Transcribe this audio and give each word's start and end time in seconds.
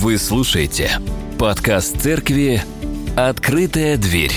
Вы 0.00 0.16
слушаете 0.16 0.92
подкаст 1.40 2.00
церкви 2.00 2.62
«Открытая 3.16 3.96
дверь». 3.96 4.30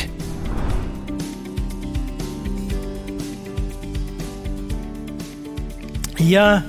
Я 6.18 6.66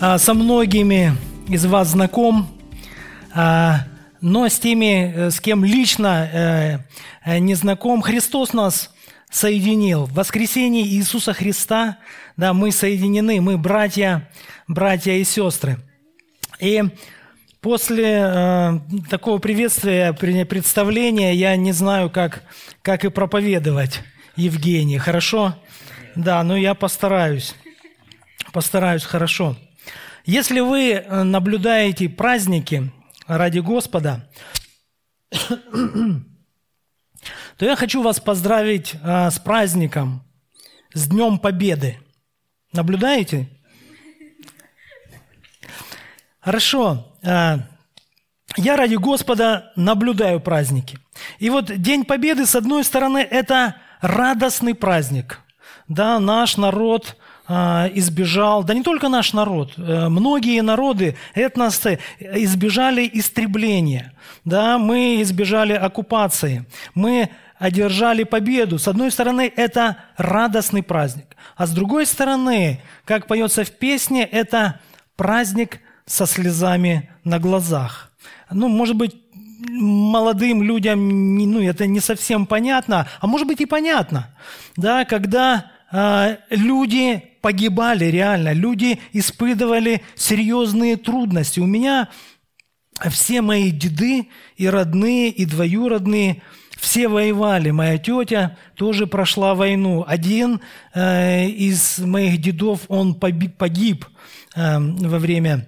а, 0.00 0.18
со 0.18 0.34
многими 0.34 1.14
из 1.48 1.66
вас 1.66 1.88
знаком, 1.88 2.48
а, 3.34 3.80
но 4.20 4.48
с 4.48 4.56
теми, 4.60 5.12
э, 5.12 5.30
с 5.32 5.40
кем 5.40 5.64
лично 5.64 6.30
э, 6.32 6.78
э, 7.24 7.38
не 7.40 7.54
знаком, 7.54 8.02
Христос 8.02 8.52
нас 8.52 8.94
соединил. 9.32 10.04
В 10.04 10.14
воскресении 10.14 10.86
Иисуса 10.86 11.32
Христа 11.32 11.98
да, 12.36 12.54
мы 12.54 12.70
соединены, 12.70 13.40
мы 13.40 13.58
братья, 13.58 14.30
братья 14.68 15.14
и 15.14 15.24
сестры. 15.24 15.78
И 16.60 16.84
после 17.60 18.20
э, 18.24 18.80
такого 19.10 19.38
приветствия, 19.38 20.12
представления, 20.12 21.34
я 21.34 21.56
не 21.56 21.72
знаю, 21.72 22.10
как, 22.10 22.42
как 22.82 23.04
и 23.04 23.10
проповедовать 23.10 24.00
Евгений. 24.36 24.98
Хорошо? 24.98 25.56
Да, 26.14 26.42
но 26.42 26.56
я 26.56 26.74
постараюсь. 26.74 27.54
Постараюсь 28.52 29.04
хорошо. 29.04 29.56
Если 30.24 30.60
вы 30.60 30.90
э, 30.90 31.22
наблюдаете 31.22 32.08
праздники 32.08 32.92
ради 33.26 33.60
Господа, 33.60 34.28
то 37.58 37.64
я 37.64 37.76
хочу 37.76 38.02
вас 38.02 38.20
поздравить 38.20 38.94
а, 39.02 39.30
с 39.30 39.38
праздником, 39.38 40.22
с 40.94 41.08
Днем 41.08 41.38
Победы. 41.38 41.98
Наблюдаете? 42.72 43.48
Хорошо. 46.40 47.07
А, 47.22 47.60
я 48.56 48.76
ради 48.76 48.94
Господа 48.94 49.72
наблюдаю 49.76 50.40
праздники. 50.40 50.98
И 51.38 51.50
вот 51.50 51.66
День 51.76 52.04
Победы, 52.04 52.46
с 52.46 52.54
одной 52.54 52.84
стороны, 52.84 53.18
это 53.18 53.76
радостный 54.00 54.74
праздник. 54.74 55.40
Да, 55.86 56.18
наш 56.20 56.56
народ 56.56 57.16
а, 57.46 57.90
избежал, 57.94 58.62
да 58.62 58.74
не 58.74 58.82
только 58.82 59.08
наш 59.08 59.32
народ, 59.32 59.72
э, 59.78 60.08
многие 60.08 60.60
народы, 60.60 61.16
этносы 61.34 61.98
избежали 62.20 63.08
истребления, 63.10 64.12
да, 64.44 64.76
мы 64.76 65.22
избежали 65.22 65.72
оккупации, 65.72 66.66
мы 66.94 67.30
одержали 67.58 68.24
победу. 68.24 68.78
С 68.78 68.86
одной 68.86 69.10
стороны, 69.10 69.50
это 69.56 69.96
радостный 70.18 70.82
праздник, 70.82 71.36
а 71.56 71.66
с 71.66 71.70
другой 71.70 72.04
стороны, 72.04 72.82
как 73.06 73.26
поется 73.26 73.64
в 73.64 73.70
песне, 73.70 74.24
это 74.24 74.80
праздник 75.16 75.80
со 76.08 76.26
слезами 76.26 77.10
на 77.22 77.38
глазах. 77.38 78.10
Ну, 78.50 78.68
может 78.68 78.96
быть, 78.96 79.14
молодым 79.68 80.62
людям 80.62 81.36
ну, 81.36 81.60
это 81.60 81.86
не 81.86 82.00
совсем 82.00 82.46
понятно, 82.46 83.08
а 83.20 83.26
может 83.26 83.46
быть 83.46 83.60
и 83.60 83.66
понятно, 83.66 84.34
да, 84.76 85.04
когда 85.04 85.70
э, 85.92 86.36
люди 86.50 87.24
погибали 87.40 88.06
реально, 88.06 88.52
люди 88.52 89.00
испытывали 89.12 90.02
серьезные 90.14 90.96
трудности. 90.96 91.60
У 91.60 91.66
меня 91.66 92.08
все 93.10 93.42
мои 93.42 93.70
деды 93.70 94.28
и 94.56 94.68
родные, 94.68 95.30
и 95.30 95.44
двоюродные, 95.44 96.42
все 96.78 97.08
воевали. 97.08 97.70
Моя 97.70 97.98
тетя 97.98 98.56
тоже 98.76 99.06
прошла 99.06 99.54
войну. 99.54 100.04
Один 100.06 100.60
э, 100.94 101.46
из 101.48 101.98
моих 101.98 102.40
дедов, 102.40 102.82
он 102.88 103.14
погиб 103.14 104.06
э, 104.54 104.78
во 104.78 105.18
время 105.18 105.66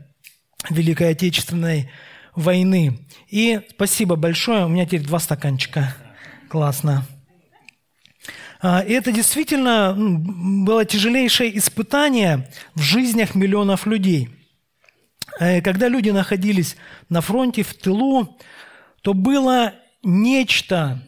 Великой 0.68 1.10
Отечественной 1.10 1.90
войны. 2.34 2.98
И 3.28 3.60
спасибо 3.70 4.16
большое. 4.16 4.66
У 4.66 4.68
меня 4.68 4.86
теперь 4.86 5.02
два 5.02 5.18
стаканчика. 5.18 5.94
Классно. 6.48 7.06
А, 8.62 8.80
и 8.80 8.92
это 8.92 9.12
действительно 9.12 9.94
было 9.96 10.84
тяжелейшее 10.84 11.56
испытание 11.56 12.50
в 12.74 12.82
жизнях 12.82 13.34
миллионов 13.34 13.86
людей. 13.86 14.28
Э, 15.38 15.62
когда 15.62 15.88
люди 15.88 16.10
находились 16.10 16.76
на 17.08 17.20
фронте, 17.20 17.62
в 17.62 17.74
тылу, 17.74 18.36
то 19.02 19.14
было 19.14 19.74
нечто, 20.02 21.02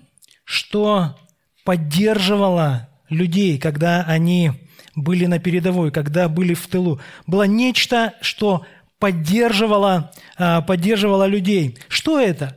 что 0.44 1.18
поддерживало 1.64 2.88
людей, 3.10 3.58
когда 3.58 4.02
они 4.02 4.52
были 4.94 5.26
на 5.26 5.38
передовой, 5.38 5.90
когда 5.90 6.28
были 6.28 6.54
в 6.54 6.66
тылу. 6.66 7.00
Было 7.26 7.44
нечто, 7.44 8.14
что 8.20 8.66
поддерживало, 9.02 10.12
а, 10.38 10.60
поддерживало 10.60 11.26
людей. 11.26 11.76
Что 11.88 12.20
это? 12.20 12.56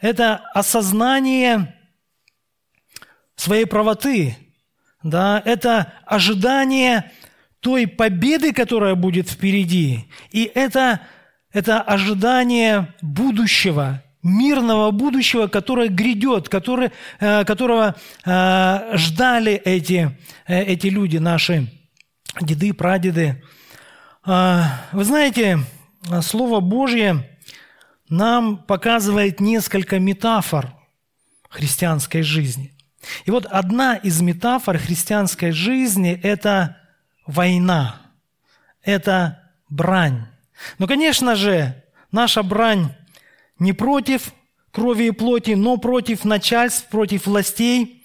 Это 0.00 0.36
осознание 0.54 1.76
своей 3.36 3.66
правоты. 3.66 4.38
Да, 5.02 5.42
это 5.44 5.92
ожидание 6.06 7.12
той 7.60 7.86
победы, 7.86 8.54
которая 8.54 8.94
будет 8.94 9.28
впереди. 9.28 10.06
И 10.30 10.50
это, 10.54 11.00
это 11.52 11.82
ожидание 11.82 12.94
будущего, 13.02 14.02
мирного 14.22 14.92
будущего, 14.92 15.46
которое 15.46 15.88
грядет, 15.88 16.48
который, 16.48 16.90
э, 17.20 17.44
которого 17.44 17.96
э, 18.24 18.96
ждали 18.96 19.52
эти, 19.52 20.18
э, 20.46 20.62
эти 20.62 20.86
люди, 20.86 21.18
наши 21.18 21.70
деды, 22.40 22.72
прадеды. 22.72 23.42
Вы 24.24 25.04
знаете, 25.04 25.58
Слово 26.22 26.60
Божье 26.60 27.28
нам 28.08 28.58
показывает 28.58 29.40
несколько 29.40 29.98
метафор 29.98 30.74
христианской 31.48 32.22
жизни. 32.22 32.72
И 33.24 33.30
вот 33.30 33.46
одна 33.46 33.96
из 33.96 34.20
метафор 34.20 34.78
христианской 34.78 35.52
жизни– 35.52 36.18
это 36.22 36.76
война, 37.26 38.00
это 38.82 39.50
брань. 39.68 40.26
Но, 40.78 40.86
конечно 40.86 41.34
же, 41.36 41.82
наша 42.10 42.42
брань 42.42 42.94
не 43.58 43.72
против 43.72 44.32
крови 44.70 45.08
и 45.08 45.10
плоти, 45.10 45.52
но 45.52 45.76
против 45.76 46.24
начальств, 46.24 46.88
против 46.88 47.26
властей, 47.26 48.04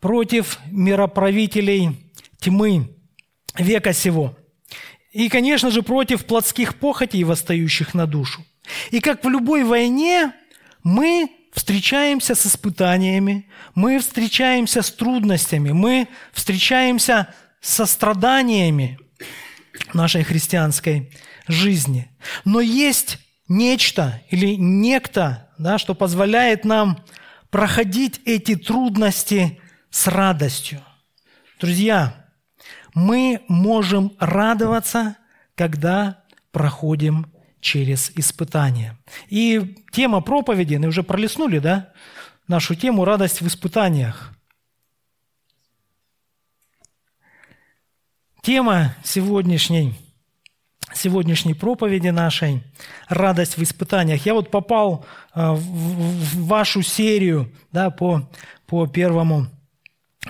против 0.00 0.58
мироправителей 0.66 2.12
тьмы 2.38 2.90
века 3.56 3.92
сего. 3.92 4.36
И, 5.14 5.28
конечно 5.28 5.70
же, 5.70 5.82
против 5.82 6.24
плотских 6.26 6.74
похотей, 6.74 7.22
восстающих 7.22 7.94
на 7.94 8.06
душу. 8.06 8.44
И 8.90 8.98
как 8.98 9.24
в 9.24 9.28
любой 9.28 9.62
войне, 9.62 10.32
мы 10.82 11.30
встречаемся 11.52 12.34
с 12.34 12.46
испытаниями, 12.46 13.48
мы 13.76 14.00
встречаемся 14.00 14.82
с 14.82 14.90
трудностями, 14.90 15.70
мы 15.70 16.08
встречаемся 16.32 17.32
со 17.60 17.86
страданиями 17.86 18.98
нашей 19.92 20.24
христианской 20.24 21.12
жизни. 21.46 22.10
Но 22.44 22.60
есть 22.60 23.18
нечто 23.46 24.20
или 24.30 24.56
некто, 24.56 25.48
да, 25.58 25.78
что 25.78 25.94
позволяет 25.94 26.64
нам 26.64 26.98
проходить 27.50 28.20
эти 28.24 28.56
трудности 28.56 29.60
с 29.90 30.08
радостью. 30.08 30.82
Друзья, 31.60 32.23
мы 32.94 33.42
можем 33.48 34.12
радоваться, 34.18 35.16
когда 35.56 36.22
проходим 36.52 37.26
через 37.60 38.10
испытания. 38.14 38.96
И 39.28 39.76
тема 39.90 40.20
проповеди, 40.20 40.76
мы 40.76 40.88
уже 40.88 41.02
пролистнули, 41.02 41.58
да, 41.58 41.92
нашу 42.46 42.74
тему 42.74 43.04
«Радость 43.04 43.40
в 43.40 43.46
испытаниях». 43.46 44.30
Тема 48.42 48.94
сегодняшней, 49.02 49.94
сегодняшней 50.92 51.54
проповеди 51.54 52.08
нашей– 52.08 52.62
радость 53.08 53.56
в 53.56 53.62
испытаниях. 53.62 54.26
Я 54.26 54.34
вот 54.34 54.50
попал 54.50 55.06
э, 55.34 55.50
в 55.50 56.46
вашу 56.46 56.82
серию 56.82 57.50
да, 57.72 57.88
по, 57.88 58.28
по, 58.66 58.86
первому, 58.86 59.46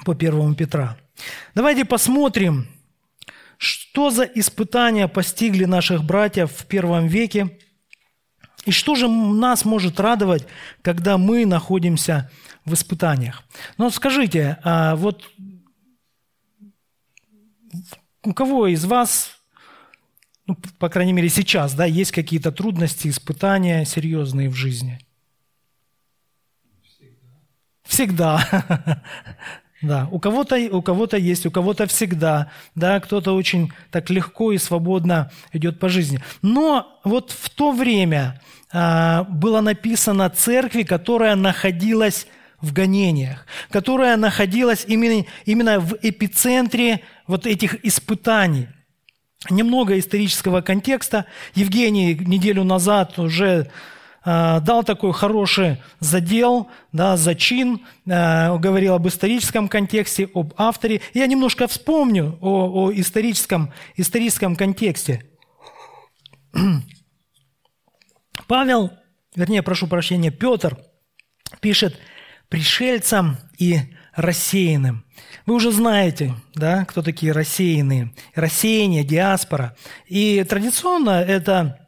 по 0.04 0.14
первому 0.14 0.54
Петра. 0.54 0.96
Давайте 1.54 1.84
посмотрим, 1.84 2.66
что 3.58 4.10
за 4.10 4.24
испытания 4.24 5.08
постигли 5.08 5.64
наших 5.64 6.04
братьев 6.04 6.52
в 6.52 6.66
первом 6.66 7.06
веке? 7.06 7.58
И 8.66 8.70
что 8.70 8.94
же 8.94 9.08
нас 9.08 9.64
может 9.64 10.00
радовать, 10.00 10.46
когда 10.82 11.18
мы 11.18 11.44
находимся 11.44 12.30
в 12.64 12.74
испытаниях? 12.74 13.42
Ну, 13.76 13.90
скажите, 13.90 14.58
а 14.64 14.96
вот 14.96 15.30
у 18.22 18.32
кого 18.32 18.66
из 18.66 18.84
вас, 18.84 19.38
ну, 20.46 20.56
по 20.78 20.88
крайней 20.88 21.12
мере 21.12 21.28
сейчас, 21.28 21.74
да, 21.74 21.84
есть 21.84 22.12
какие-то 22.12 22.52
трудности, 22.52 23.08
испытания 23.08 23.84
серьезные 23.84 24.48
в 24.48 24.54
жизни? 24.54 24.98
Всегда. 27.84 28.38
Всегда. 28.38 29.02
Да, 29.84 30.08
у 30.10 30.18
кого-то, 30.18 30.56
у 30.56 30.80
кого-то 30.80 31.18
есть, 31.18 31.44
у 31.44 31.50
кого-то 31.50 31.86
всегда, 31.86 32.50
да, 32.74 33.00
кто-то 33.00 33.32
очень 33.32 33.70
так 33.90 34.08
легко 34.08 34.52
и 34.52 34.58
свободно 34.58 35.30
идет 35.52 35.78
по 35.78 35.90
жизни. 35.90 36.20
Но 36.40 36.98
вот 37.04 37.30
в 37.30 37.50
то 37.50 37.70
время 37.70 38.40
а, 38.72 39.24
было 39.24 39.60
написано 39.60 40.30
церкви, 40.30 40.84
которая 40.84 41.36
находилась 41.36 42.26
в 42.62 42.72
гонениях, 42.72 43.44
которая 43.70 44.16
находилась 44.16 44.84
именно, 44.88 45.26
именно 45.44 45.80
в 45.80 45.98
эпицентре 46.00 47.02
вот 47.26 47.46
этих 47.46 47.84
испытаний. 47.84 48.68
Немного 49.50 49.98
исторического 49.98 50.62
контекста. 50.62 51.26
Евгений 51.54 52.14
неделю 52.14 52.64
назад 52.64 53.18
уже 53.18 53.70
дал 54.24 54.84
такой 54.84 55.12
хороший 55.12 55.82
задел, 56.00 56.68
да, 56.92 57.16
зачин, 57.16 57.86
э, 58.06 58.56
говорил 58.58 58.94
об 58.94 59.06
историческом 59.06 59.68
контексте, 59.68 60.28
об 60.34 60.54
авторе. 60.56 61.02
Я 61.12 61.26
немножко 61.26 61.66
вспомню 61.68 62.38
о, 62.40 62.86
о 62.86 62.92
историческом, 62.92 63.72
историческом 63.96 64.56
контексте. 64.56 65.24
Павел, 68.46 68.92
вернее, 69.36 69.62
прошу 69.62 69.86
прощения, 69.86 70.30
Петр 70.30 70.78
пишет 71.60 71.98
пришельцам 72.48 73.36
и 73.58 73.80
рассеянным. 74.14 75.04
Вы 75.46 75.54
уже 75.54 75.70
знаете, 75.72 76.34
да, 76.54 76.84
кто 76.84 77.02
такие 77.02 77.32
рассеянные. 77.32 78.14
Рассеяние, 78.34 79.04
диаспора. 79.04 79.76
И 80.06 80.44
традиционно 80.44 81.22
это 81.22 81.83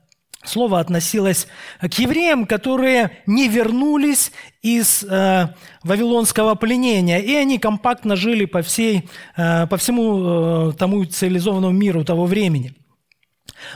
слово 0.49 0.81
относилось 0.81 1.47
к 1.81 1.93
евреям, 1.95 2.47
которые 2.47 3.11
не 3.27 3.49
вернулись 3.49 4.33
из 4.63 5.05
э, 5.05 5.49
вавилонского 5.83 6.55
пленения, 6.55 7.19
и 7.19 7.35
они 7.35 7.59
компактно 7.59 8.17
жили 8.17 8.45
по, 8.45 8.63
всей, 8.63 9.09
э, 9.37 9.67
по 9.67 9.77
всему 9.77 10.71
э, 10.71 10.73
тому 10.79 11.05
цивилизованному 11.05 11.73
миру 11.73 12.05
того 12.05 12.27
времени– 12.27 12.75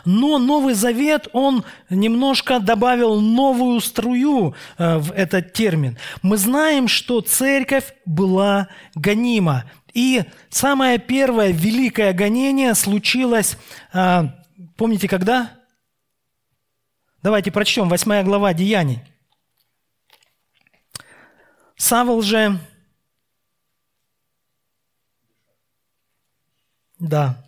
но 0.05 0.39
Новый 0.39 0.75
Завет, 0.75 1.29
он 1.33 1.65
немножко 1.89 2.61
добавил 2.61 3.21
новую 3.21 3.81
струю 3.81 4.55
э, 4.79 4.99
в 4.99 5.13
этот 5.13 5.53
термин. 5.53 5.99
Мы 6.23 6.37
знаем, 6.37 6.89
что 6.89 7.21
церковь 7.21 7.95
была 8.07 8.69
гонима. 8.95 9.65
И 9.93 10.23
самое 10.49 10.99
первое 10.99 11.51
великое 11.51 12.13
гонение 12.13 12.75
случилось, 12.75 13.57
э, 13.93 14.25
помните, 14.77 15.09
когда? 15.09 15.51
Давайте 17.23 17.51
прочтем, 17.51 17.89
8 17.89 18.25
глава 18.25 18.53
Деяний. 18.55 19.01
Савол 21.77 22.23
же, 22.23 22.59
да, 26.99 27.43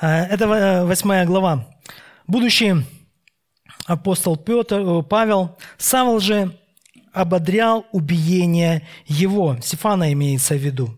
Э, 0.00 0.24
это 0.24 0.44
э, 0.44 0.84
восьмая 0.84 1.26
глава. 1.26 1.66
Будущий 2.26 2.74
апостол 3.86 4.36
Петр, 4.36 4.76
э, 4.76 5.02
Павел, 5.02 5.56
Савол 5.76 6.20
же 6.20 6.56
ободрял 7.12 7.86
убиение 7.92 8.86
его. 9.06 9.56
Сифана 9.62 10.12
имеется 10.12 10.54
в 10.54 10.58
виду. 10.58 10.96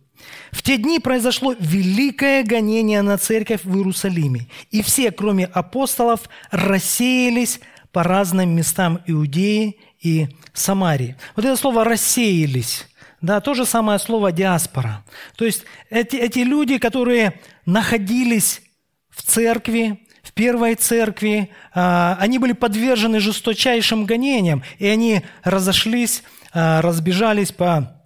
В 0.53 0.63
те 0.63 0.77
дни 0.77 0.99
произошло 0.99 1.55
великое 1.59 2.45
гонение 2.45 3.01
на 3.01 3.17
церковь 3.17 3.65
в 3.65 3.75
Иерусалиме, 3.75 4.49
и 4.71 4.83
все, 4.83 5.11
кроме 5.13 5.47
апостолов, 5.47 6.29
рассеялись 6.51 7.61
по 7.93 8.03
разным 8.03 8.51
местам 8.51 9.01
Иудеи 9.07 9.79
и 10.01 10.29
Самарии. 10.53 11.17
Вот 11.37 11.45
это 11.45 11.57
слово 11.57 11.85
«рассеялись», 11.85 12.87
да, 13.21 13.41
то 13.41 13.53
же 13.55 13.67
самое 13.67 13.99
слово 13.99 14.33
«диаспора». 14.33 15.05
То 15.37 15.45
есть 15.45 15.65
эти, 15.91 16.17
эти 16.17 16.39
люди, 16.39 16.79
которые 16.79 17.41
находились 17.67 18.63
в 19.11 19.23
церкви, 19.23 20.07
в 20.23 20.33
первой 20.33 20.75
церкви, 20.75 21.51
а, 21.75 22.17
они 22.21 22.39
были 22.39 22.53
подвержены 22.53 23.21
жесточайшим 23.21 24.07
гонениям, 24.07 24.63
и 24.79 24.87
они 24.87 25.23
разошлись, 25.43 26.23
а, 26.53 26.81
разбежались 26.81 27.53
по, 27.53 28.03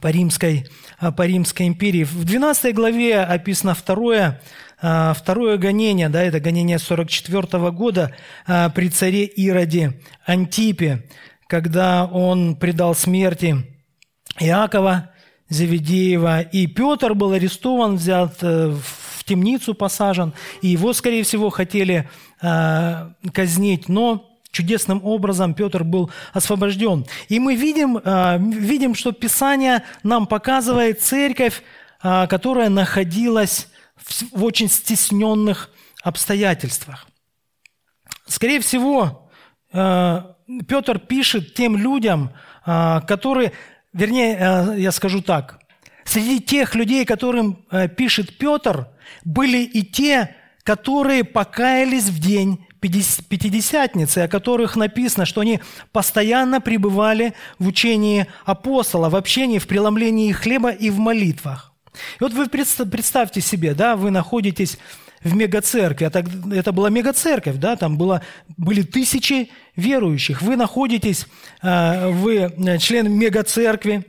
по, 0.00 0.08
римской, 0.08 0.66
а, 0.98 1.12
по 1.12 1.26
Римской 1.26 1.66
империи. 1.66 2.04
В 2.04 2.24
12 2.24 2.74
главе 2.74 3.20
описано 3.20 3.74
второе, 3.74 4.40
второе 4.80 5.56
гонение, 5.58 6.08
да, 6.08 6.22
это 6.22 6.40
гонение 6.40 6.78
44 6.78 7.70
года 7.70 8.14
при 8.46 8.88
царе 8.88 9.24
Ироде 9.24 10.00
Антипе, 10.24 11.04
когда 11.48 12.04
он 12.04 12.56
предал 12.56 12.94
смерти 12.94 13.64
Иакова, 14.38 15.10
Завидеева, 15.48 16.42
и 16.42 16.66
Петр 16.66 17.14
был 17.14 17.32
арестован, 17.32 17.96
взят 17.96 18.36
э, 18.42 18.70
в 18.70 19.24
темницу 19.24 19.72
посажен, 19.72 20.34
и 20.60 20.68
его, 20.68 20.92
скорее 20.92 21.22
всего, 21.22 21.48
хотели 21.48 22.08
э, 22.42 23.10
казнить, 23.32 23.88
но 23.88 24.26
чудесным 24.50 25.02
образом 25.02 25.54
Петр 25.54 25.84
был 25.84 26.10
освобожден. 26.34 27.06
И 27.28 27.40
мы 27.40 27.54
видим, 27.54 27.98
видим 28.58 28.94
что 28.94 29.12
Писание 29.12 29.84
нам 30.02 30.26
показывает 30.26 31.00
церковь, 31.02 31.62
которая 32.00 32.70
находилась 32.70 33.68
в, 34.04 34.44
очень 34.44 34.68
стесненных 34.68 35.70
обстоятельствах. 36.02 37.06
Скорее 38.26 38.60
всего, 38.60 39.30
э, 39.72 40.22
Петр 40.66 40.98
пишет 40.98 41.54
тем 41.54 41.76
людям, 41.76 42.32
э, 42.66 43.00
которые, 43.06 43.52
вернее, 43.92 44.36
э, 44.38 44.80
я 44.80 44.92
скажу 44.92 45.22
так, 45.22 45.60
среди 46.04 46.40
тех 46.40 46.74
людей, 46.74 47.04
которым 47.04 47.66
пишет 47.96 48.38
Петр, 48.38 48.88
были 49.24 49.58
и 49.58 49.82
те, 49.82 50.34
которые 50.62 51.24
покаялись 51.24 52.04
в 52.04 52.18
день 52.18 52.66
Пятидесятницы, 52.80 54.18
о 54.18 54.28
которых 54.28 54.76
написано, 54.76 55.26
что 55.26 55.40
они 55.40 55.60
постоянно 55.90 56.60
пребывали 56.60 57.34
в 57.58 57.66
учении 57.66 58.28
апостола, 58.44 59.08
в 59.08 59.16
общении, 59.16 59.58
в 59.58 59.66
преломлении 59.66 60.30
хлеба 60.30 60.70
и 60.70 60.90
в 60.90 60.98
молитвах. 60.98 61.67
И 62.20 62.24
вот 62.24 62.32
вы 62.32 62.46
представьте 62.46 63.40
себе, 63.40 63.74
да, 63.74 63.96
вы 63.96 64.10
находитесь 64.10 64.78
в 65.22 65.34
мегацеркви, 65.34 66.06
это, 66.06 66.24
это 66.52 66.72
была 66.72 66.90
мегацерковь, 66.90 67.56
да, 67.56 67.76
там 67.76 67.98
было, 67.98 68.22
были 68.56 68.82
тысячи 68.82 69.50
верующих. 69.76 70.42
Вы 70.42 70.56
находитесь, 70.56 71.26
э, 71.62 72.10
вы 72.10 72.36
э, 72.36 72.78
член 72.78 73.10
мегацеркви, 73.10 74.04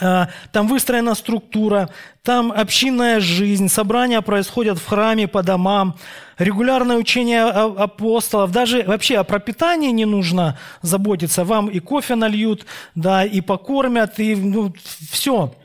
а, 0.00 0.28
там 0.52 0.68
выстроена 0.68 1.14
структура, 1.14 1.90
там 2.22 2.52
общинная 2.52 3.18
жизнь, 3.18 3.68
собрания 3.68 4.20
происходят 4.20 4.78
в 4.78 4.86
храме, 4.86 5.26
по 5.26 5.42
домам, 5.42 5.96
регулярное 6.38 6.96
учение 6.96 7.42
апостолов, 7.42 8.52
даже 8.52 8.84
вообще 8.84 9.16
о 9.16 9.24
пропитании 9.24 9.90
не 9.90 10.04
нужно 10.04 10.56
заботиться, 10.80 11.44
вам 11.44 11.68
и 11.68 11.80
кофе 11.80 12.14
нальют, 12.14 12.66
да, 12.94 13.24
и 13.24 13.40
покормят, 13.40 14.20
и 14.20 14.36
ну, 14.36 14.72
все, 15.10 15.52
а, 15.58 15.59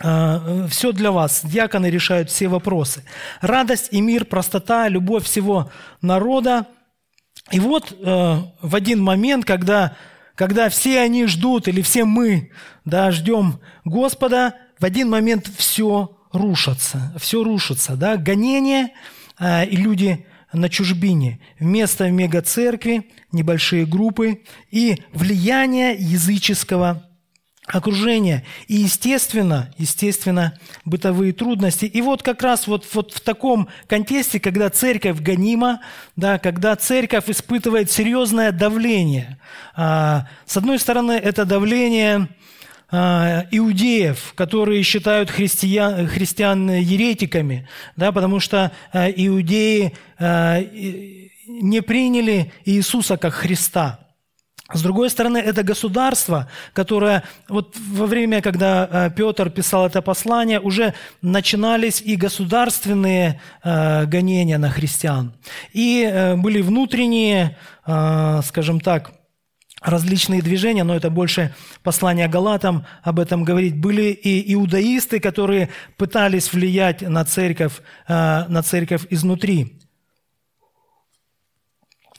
все 0.00 0.92
для 0.92 1.12
вас. 1.12 1.42
Диаконы 1.44 1.86
решают 1.86 2.30
все 2.30 2.48
вопросы. 2.48 3.04
Радость 3.40 3.88
и 3.90 4.00
мир, 4.00 4.24
простота, 4.24 4.88
любовь 4.88 5.24
всего 5.24 5.70
народа. 6.00 6.66
И 7.50 7.60
вот 7.60 7.92
э, 7.92 8.42
в 8.62 8.74
один 8.74 9.02
момент, 9.02 9.44
когда 9.44 9.96
когда 10.40 10.70
все 10.70 11.00
они 11.00 11.26
ждут, 11.26 11.68
или 11.68 11.82
все 11.82 12.06
мы 12.06 12.50
да, 12.86 13.10
ждем 13.10 13.60
Господа, 13.84 14.54
в 14.78 14.84
один 14.86 15.10
момент 15.10 15.50
все 15.54 16.16
рушится, 16.32 17.12
все 17.18 17.44
рушится, 17.44 17.94
да, 17.94 18.16
гонение 18.16 18.94
э, 19.38 19.66
и 19.66 19.76
люди 19.76 20.26
на 20.50 20.70
чужбине. 20.70 21.40
Вместо 21.58 22.10
мегацеркви 22.10 23.10
небольшие 23.32 23.84
группы 23.84 24.40
и 24.70 25.02
влияние 25.12 25.94
языческого 25.98 27.04
окружения. 27.72 28.44
И, 28.68 28.76
естественно, 28.76 29.72
естественно, 29.78 30.58
бытовые 30.84 31.32
трудности. 31.32 31.84
И 31.84 32.00
вот 32.02 32.22
как 32.22 32.42
раз 32.42 32.66
вот, 32.66 32.86
вот 32.92 33.12
в 33.12 33.20
таком 33.20 33.68
контексте, 33.86 34.40
когда 34.40 34.70
церковь 34.70 35.20
гонима, 35.20 35.80
да, 36.16 36.38
когда 36.38 36.76
церковь 36.76 37.28
испытывает 37.28 37.90
серьезное 37.90 38.52
давление. 38.52 39.38
А, 39.74 40.26
с 40.46 40.56
одной 40.56 40.78
стороны, 40.78 41.12
это 41.12 41.44
давление 41.44 42.28
а, 42.90 43.46
иудеев, 43.50 44.32
которые 44.34 44.82
считают 44.82 45.30
христиан, 45.30 46.08
христиан 46.08 46.70
еретиками, 46.70 47.68
да, 47.96 48.10
потому 48.10 48.40
что 48.40 48.72
а, 48.92 49.08
иудеи 49.08 49.92
а, 50.18 50.60
не 51.46 51.82
приняли 51.82 52.52
Иисуса 52.64 53.16
как 53.16 53.34
Христа. 53.34 54.00
С 54.72 54.82
другой 54.82 55.10
стороны, 55.10 55.38
это 55.38 55.64
государство, 55.64 56.48
которое 56.72 57.24
вот 57.48 57.76
во 57.76 58.06
время, 58.06 58.40
когда 58.40 58.88
э, 58.90 59.10
Петр 59.10 59.50
писал 59.50 59.86
это 59.86 60.00
послание, 60.00 60.60
уже 60.60 60.94
начинались 61.22 62.00
и 62.00 62.14
государственные 62.14 63.40
э, 63.64 64.06
гонения 64.06 64.58
на 64.58 64.70
христиан. 64.70 65.32
И 65.72 66.04
э, 66.04 66.36
были 66.36 66.60
внутренние, 66.60 67.56
скажем 68.44 68.80
так, 68.80 69.12
различные 69.80 70.42
движения, 70.42 70.84
но 70.84 70.94
это 70.94 71.10
больше 71.10 71.52
послание 71.82 72.28
Галатам 72.28 72.86
об 73.02 73.18
этом 73.18 73.42
говорит. 73.42 73.76
Были 73.80 74.12
и 74.12 74.54
иудаисты, 74.54 75.18
которые 75.18 75.70
пытались 75.96 76.52
влиять 76.52 77.02
на 77.02 77.24
церковь, 77.24 77.80
на 78.06 78.62
церковь 78.62 79.06
изнутри. 79.10 79.80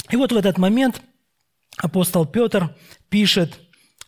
И 0.09 0.17
вот 0.17 0.31
в 0.33 0.35
этот 0.35 0.57
момент 0.57 1.01
апостол 1.77 2.25
Петр 2.25 2.75
пишет, 3.09 3.59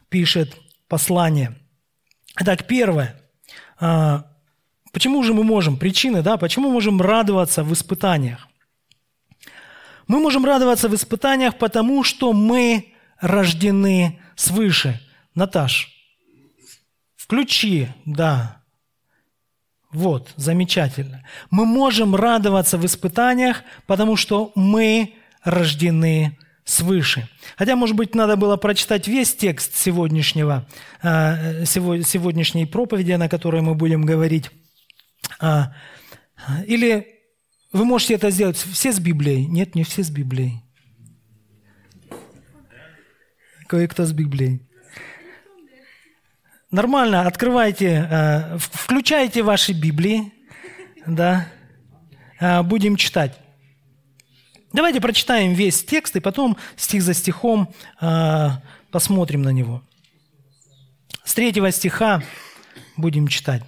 пишет 0.10 0.58
послание. 0.88 1.58
Итак, 2.40 2.68
первое. 2.68 3.20
Э, 3.80 4.24
почему 4.92 5.24
же 5.24 5.34
мы 5.34 5.44
можем, 5.44 5.78
причины, 5.78 6.22
да, 6.22 6.38
почему 6.38 6.68
мы 6.68 6.74
можем 6.74 7.02
радоваться 7.02 7.64
в 7.64 7.74
испытаниях? 7.74 8.48
Мы 10.08 10.20
можем 10.20 10.46
радоваться 10.46 10.90
в 10.90 10.96
испытаниях, 10.96 11.58
потому 11.58 12.04
что 12.04 12.34
мы 12.34 12.94
рождены 13.20 14.20
свыше. 14.36 15.00
Наташ, 15.36 15.90
включи, 17.16 17.88
да. 18.06 18.62
Вот, 19.92 20.34
замечательно. 20.36 21.24
Мы 21.52 21.66
можем 21.66 22.16
радоваться 22.16 22.78
в 22.78 22.86
испытаниях, 22.86 23.64
потому 23.86 24.16
что 24.16 24.52
мы 24.56 25.16
рождены 25.44 26.38
свыше. 26.66 27.28
Хотя, 27.58 27.76
может 27.76 27.96
быть, 27.96 28.16
надо 28.16 28.36
было 28.36 28.58
прочитать 28.58 29.08
весь 29.08 29.36
текст 29.36 29.76
сегодняшнего, 29.76 30.68
э, 31.02 31.66
сегодняшней 31.66 32.66
проповеди, 32.66 33.14
на 33.14 33.30
которой 33.30 33.62
мы 33.62 33.76
будем 33.76 34.04
говорить. 34.06 34.50
А, 35.40 35.74
или 36.68 37.08
вы 37.72 37.86
можете 37.86 38.14
это 38.16 38.30
сделать 38.30 38.58
все 38.58 38.92
с 38.92 39.00
Библией? 39.00 39.46
Нет, 39.46 39.76
не 39.76 39.84
все 39.84 40.04
с 40.04 40.10
Библией 40.10 40.64
кое-кто 43.74 44.06
с 44.06 44.12
Библией. 44.12 44.62
Нормально, 46.70 47.26
открывайте, 47.26 48.08
э, 48.08 48.58
включайте 48.60 49.42
ваши 49.42 49.74
Библии, 49.74 50.32
да, 51.08 51.48
будем 52.66 52.98
читать. 52.98 53.43
Давайте 54.74 55.00
прочитаем 55.00 55.54
весь 55.54 55.84
текст 55.84 56.16
и 56.16 56.20
потом 56.20 56.58
стих 56.76 57.04
за 57.04 57.14
стихом 57.14 57.72
э, 58.02 58.50
посмотрим 58.90 59.44
на 59.44 59.50
него. 59.50 59.84
С 61.24 61.36
третьего 61.36 61.72
стиха 61.72 62.24
будем 62.98 63.28
читать. 63.28 63.62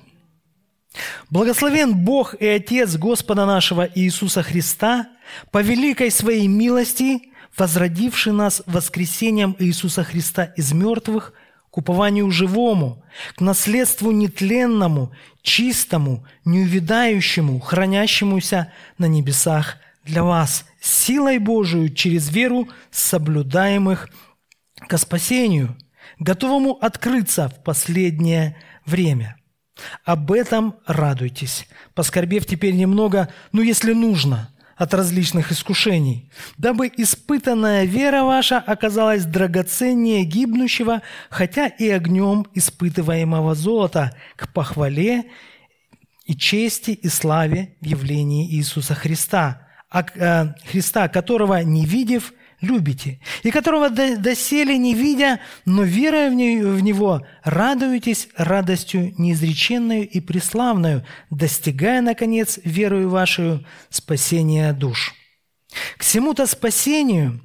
«Благословен 1.30 1.94
Бог 1.94 2.34
и 2.34 2.48
Отец 2.48 2.96
Господа 2.96 3.46
нашего 3.46 3.88
Иисуса 3.94 4.42
Христа, 4.42 5.10
по 5.52 5.62
великой 5.62 6.10
Своей 6.10 6.48
милости, 6.48 7.30
возродивший 7.56 8.34
нас 8.34 8.64
воскресением 8.66 9.56
Иисуса 9.60 10.04
Христа 10.04 10.46
из 10.56 10.74
мертвых 10.74 11.34
к 11.70 11.78
упованию 11.78 12.32
живому, 12.32 13.04
к 13.36 13.42
наследству 13.42 14.10
нетленному, 14.10 15.12
чистому, 15.44 16.26
неувидающему, 16.46 17.60
хранящемуся 17.60 18.72
на 18.98 19.06
небесах 19.06 19.78
для 20.06 20.24
вас, 20.24 20.66
силой 20.80 21.40
Божию 21.40 21.94
через 21.94 22.30
веру 22.30 22.68
соблюдаемых 22.92 24.10
к 24.88 24.98
спасению, 24.98 25.76
готовому 26.20 26.74
открыться 26.74 27.50
в 27.50 27.64
последнее 27.64 28.58
время. 28.86 29.38
Об 30.06 30.32
этом 30.32 30.76
радуйтесь, 30.86 31.68
поскорбев 31.94 32.46
теперь 32.46 32.76
немного, 32.76 33.30
ну 33.52 33.62
если 33.62 33.94
нужно– 33.94 34.50
от 34.76 34.94
различных 34.94 35.52
искушений, 35.52 36.30
дабы 36.58 36.92
испытанная 36.98 37.86
вера 37.86 38.24
ваша 38.24 38.58
оказалась 38.60 39.26
драгоценнее 39.26 40.26
гибнущего, 40.26 41.02
хотя 41.30 41.68
и 41.68 41.90
огнем 41.90 42.46
испытываемого 42.54 43.56
золота, 43.56 44.16
к 44.36 44.52
похвале 44.52 45.32
и 46.26 46.36
чести 46.36 46.92
и 46.92 47.08
славе 47.08 47.78
в 47.80 47.86
явлении 47.86 48.50
Иисуса 48.50 48.96
Христа, 48.96 49.65
Христа, 50.04 51.08
которого, 51.08 51.64
не 51.64 51.86
видев, 51.86 52.34
любите, 52.62 53.20
и 53.44 53.52
которого 53.52 53.90
доселе 53.90 54.78
не 54.78 54.94
видя, 54.94 55.40
но 55.66 55.84
веруя 55.84 56.30
в 56.30 56.82
Него, 56.82 57.26
радуетесь 57.44 58.30
радостью 58.36 59.14
неизреченную 59.18 60.08
и 60.10 60.20
преславную, 60.20 61.06
достигая, 61.30 62.02
наконец, 62.02 62.60
верою 62.64 63.10
вашу 63.10 63.66
спасения 63.90 64.74
душ. 64.74 65.14
К 65.98 66.04
всему-то 66.04 66.48
спасению 66.48 67.42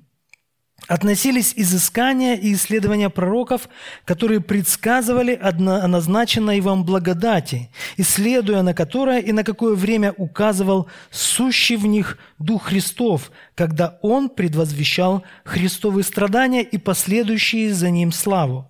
относились 0.91 1.53
изыскания 1.55 2.35
и 2.35 2.53
исследования 2.53 3.11
пророков, 3.11 3.69
которые 4.05 4.41
предсказывали 4.41 5.39
о 5.41 5.53
назначенной 5.87 6.61
вам 6.61 6.85
благодати, 6.85 7.71
исследуя 7.97 8.63
на 8.63 8.75
которое 8.75 9.21
и 9.21 9.31
на 9.31 9.45
какое 9.45 9.77
время 9.77 10.13
указывал 10.17 10.89
сущий 11.13 11.77
в 11.77 11.87
них 11.87 12.19
Дух 12.41 12.65
Христов, 12.65 13.31
когда 13.55 14.01
Он 14.03 14.29
предвозвещал 14.29 15.23
Христовые 15.45 16.03
страдания 16.03 16.63
и 16.63 16.77
последующие 16.77 17.73
за 17.73 17.89
Ним 17.91 18.11
славу. 18.11 18.69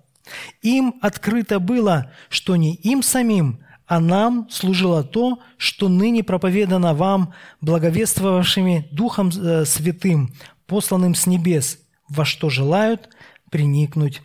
Им 0.61 0.97
открыто 1.01 1.59
было, 1.59 2.13
что 2.29 2.55
не 2.57 2.75
им 2.75 3.03
самим, 3.03 3.61
а 3.87 3.99
нам 3.99 4.47
служило 4.51 5.03
то, 5.05 5.39
что 5.57 5.89
ныне 5.89 6.23
проповедано 6.23 6.93
вам, 6.93 7.33
благовествовавшими 7.63 8.89
Духом 8.93 9.31
э, 9.31 9.65
Святым, 9.65 10.35
посланным 10.67 11.15
с 11.15 11.27
небес– 11.27 11.79
во 12.11 12.25
что 12.25 12.51
желают 12.51 13.09
приникнуть 13.51 14.21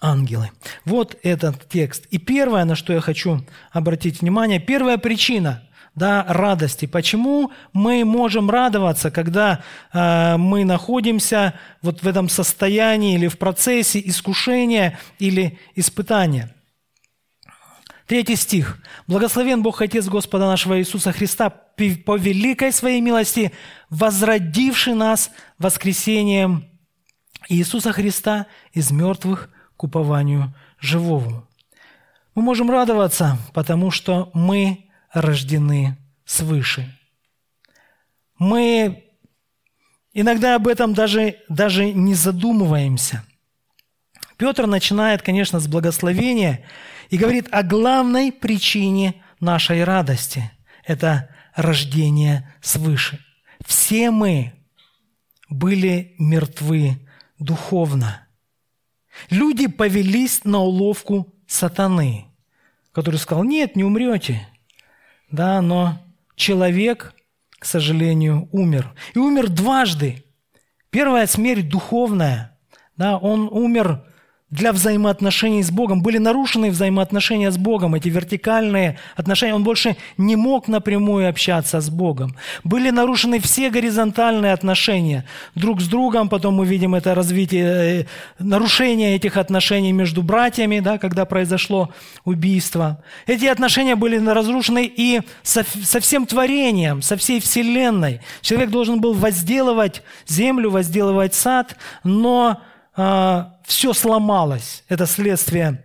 ангелы. 0.00 0.50
Вот 0.84 1.16
этот 1.22 1.68
текст. 1.68 2.06
И 2.06 2.18
первое, 2.18 2.64
на 2.64 2.76
что 2.76 2.92
я 2.92 3.00
хочу 3.00 3.44
обратить 3.72 4.20
внимание, 4.20 4.58
первая 4.58 4.98
причина 4.98 5.62
да, 5.94 6.26
радости. 6.28 6.84
Почему 6.86 7.50
мы 7.72 8.04
можем 8.04 8.50
радоваться, 8.50 9.10
когда 9.10 9.62
э, 9.92 10.36
мы 10.36 10.64
находимся 10.64 11.54
вот 11.80 12.02
в 12.02 12.06
этом 12.06 12.28
состоянии 12.28 13.14
или 13.14 13.28
в 13.28 13.38
процессе 13.38 14.00
искушения 14.04 14.98
или 15.18 15.58
испытания? 15.74 16.54
Третий 18.06 18.36
стих. 18.36 18.78
«Благословен 19.08 19.62
Бог 19.62 19.80
Отец 19.80 20.06
Господа 20.06 20.46
нашего 20.46 20.78
Иисуса 20.78 21.12
Христа, 21.12 21.50
по 21.50 22.16
великой 22.16 22.72
своей 22.72 23.00
милости, 23.00 23.52
возродивший 23.90 24.94
нас 24.94 25.30
воскресением 25.58 26.66
Иисуса 27.48 27.92
Христа 27.92 28.46
из 28.72 28.90
мертвых 28.90 29.50
к 29.76 29.84
упованию 29.84 30.54
живому. 30.80 31.46
Мы 32.34 32.42
можем 32.42 32.70
радоваться, 32.70 33.38
потому 33.54 33.90
что 33.90 34.30
мы 34.34 34.86
рождены 35.12 35.96
свыше. 36.24 36.94
Мы 38.38 39.04
иногда 40.12 40.56
об 40.56 40.68
этом 40.68 40.92
даже, 40.92 41.36
даже 41.48 41.92
не 41.92 42.14
задумываемся. 42.14 43.24
Петр 44.36 44.66
начинает, 44.66 45.22
конечно, 45.22 45.60
с 45.60 45.66
благословения 45.66 46.64
и 47.08 47.16
говорит 47.16 47.48
о 47.52 47.62
главной 47.62 48.32
причине 48.32 49.22
нашей 49.40 49.84
радости. 49.84 50.50
Это 50.84 51.30
рождение 51.54 52.52
свыше. 52.60 53.24
Все 53.64 54.10
мы 54.10 54.52
были 55.48 56.14
мертвы 56.18 57.05
духовно. 57.38 58.26
Люди 59.30 59.66
повелись 59.66 60.44
на 60.44 60.58
уловку 60.58 61.32
сатаны, 61.46 62.26
который 62.92 63.16
сказал, 63.16 63.44
нет, 63.44 63.76
не 63.76 63.84
умрете. 63.84 64.46
Да, 65.30 65.60
но 65.60 65.98
человек, 66.34 67.14
к 67.58 67.64
сожалению, 67.64 68.48
умер. 68.52 68.94
И 69.14 69.18
умер 69.18 69.48
дважды. 69.48 70.24
Первая 70.90 71.26
смерть 71.26 71.68
духовная. 71.68 72.58
Да, 72.96 73.18
он 73.18 73.48
умер 73.50 74.05
для 74.50 74.72
взаимоотношений 74.72 75.64
с 75.64 75.72
Богом. 75.72 76.02
Были 76.02 76.18
нарушены 76.18 76.70
взаимоотношения 76.70 77.50
с 77.50 77.58
Богом, 77.58 77.96
эти 77.96 78.08
вертикальные 78.08 78.96
отношения. 79.16 79.54
Он 79.54 79.64
больше 79.64 79.96
не 80.18 80.36
мог 80.36 80.68
напрямую 80.68 81.28
общаться 81.28 81.80
с 81.80 81.90
Богом. 81.90 82.36
Были 82.62 82.90
нарушены 82.90 83.40
все 83.40 83.70
горизонтальные 83.70 84.52
отношения 84.52 85.24
друг 85.56 85.80
с 85.80 85.88
другом. 85.88 86.28
Потом 86.28 86.54
мы 86.54 86.66
видим 86.66 86.94
это 86.94 87.16
развитие, 87.16 88.02
э, 88.02 88.06
нарушение 88.38 89.16
этих 89.16 89.36
отношений 89.36 89.92
между 89.92 90.22
братьями, 90.22 90.78
да, 90.78 90.98
когда 90.98 91.24
произошло 91.24 91.92
убийство. 92.24 93.02
Эти 93.26 93.46
отношения 93.46 93.96
были 93.96 94.24
разрушены 94.24 94.86
и 94.86 95.22
со, 95.42 95.64
со 95.64 95.98
всем 95.98 96.24
творением, 96.24 97.02
со 97.02 97.16
всей 97.16 97.40
Вселенной. 97.40 98.20
Человек 98.42 98.70
должен 98.70 99.00
был 99.00 99.12
возделывать 99.12 100.04
землю, 100.24 100.70
возделывать 100.70 101.34
сад, 101.34 101.76
но 102.04 102.60
а, 102.96 103.60
все 103.64 103.92
сломалось. 103.92 104.84
Это 104.88 105.06
следствие, 105.06 105.84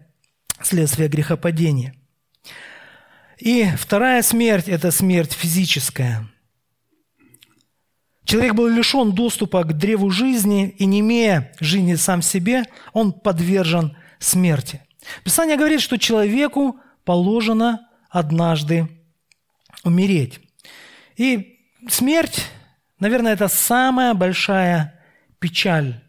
следствие 0.62 1.10
грехопадения. 1.10 1.94
И 3.38 3.66
вторая 3.78 4.22
смерть– 4.22 4.68
это 4.68 4.92
смерть 4.92 5.34
физическая. 5.34 6.28
Человек 8.24 8.54
был 8.54 8.68
лишен 8.68 9.14
доступа 9.14 9.64
к 9.64 9.74
древу 9.74 10.10
жизни, 10.10 10.70
и 10.70 10.86
не 10.86 11.00
имея 11.02 11.52
жизни 11.60 11.96
сам 11.96 12.22
себе, 12.22 12.64
он 12.94 13.12
подвержен 13.12 13.98
смерти. 14.20 14.82
Писание 15.24 15.58
говорит, 15.58 15.82
что 15.82 15.98
человеку 15.98 16.80
положено 17.04 17.90
однажды 18.10 18.88
умереть. 19.84 20.40
И 21.18 21.60
смерть, 21.90 22.46
наверное, 23.00 23.34
это 23.34 23.48
самая 23.48 24.14
большая 24.14 25.04
печаль 25.40 26.00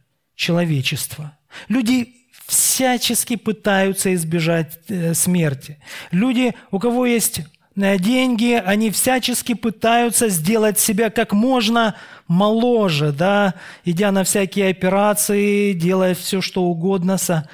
человечества. 0.42 1.38
Люди 1.68 2.14
всячески 2.46 3.36
пытаются 3.36 4.12
избежать 4.14 4.78
э, 4.88 5.14
смерти. 5.14 5.78
Люди, 6.10 6.54
у 6.70 6.78
кого 6.78 7.06
есть 7.06 7.40
э, 7.76 7.98
деньги, 7.98 8.60
они 8.66 8.90
всячески 8.90 9.54
пытаются 9.54 10.28
сделать 10.28 10.78
себя 10.80 11.10
как 11.10 11.32
можно 11.32 11.94
моложе, 12.26 13.12
да, 13.12 13.54
идя 13.84 14.10
на 14.10 14.24
всякие 14.24 14.70
операции, 14.70 15.72
делая 15.72 16.14
все, 16.14 16.40
что 16.40 16.64
угодно 16.64 17.18
со, 17.18 17.48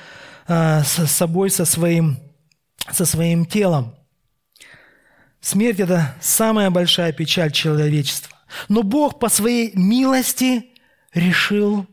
э, 0.49 0.83
со 0.85 1.07
собой, 1.07 1.51
со 1.51 1.67
своим, 1.67 2.19
со 2.91 3.05
своим 3.05 3.45
телом. 3.45 3.95
Смерть– 5.41 5.81
это 5.87 6.15
самая 6.21 6.71
большая 6.71 7.13
печаль 7.13 7.53
человечества. 7.53 8.37
Но 8.69 8.83
Бог 8.83 9.19
по 9.19 9.29
своей 9.29 9.73
милости 9.75 10.71
решил 11.13 11.87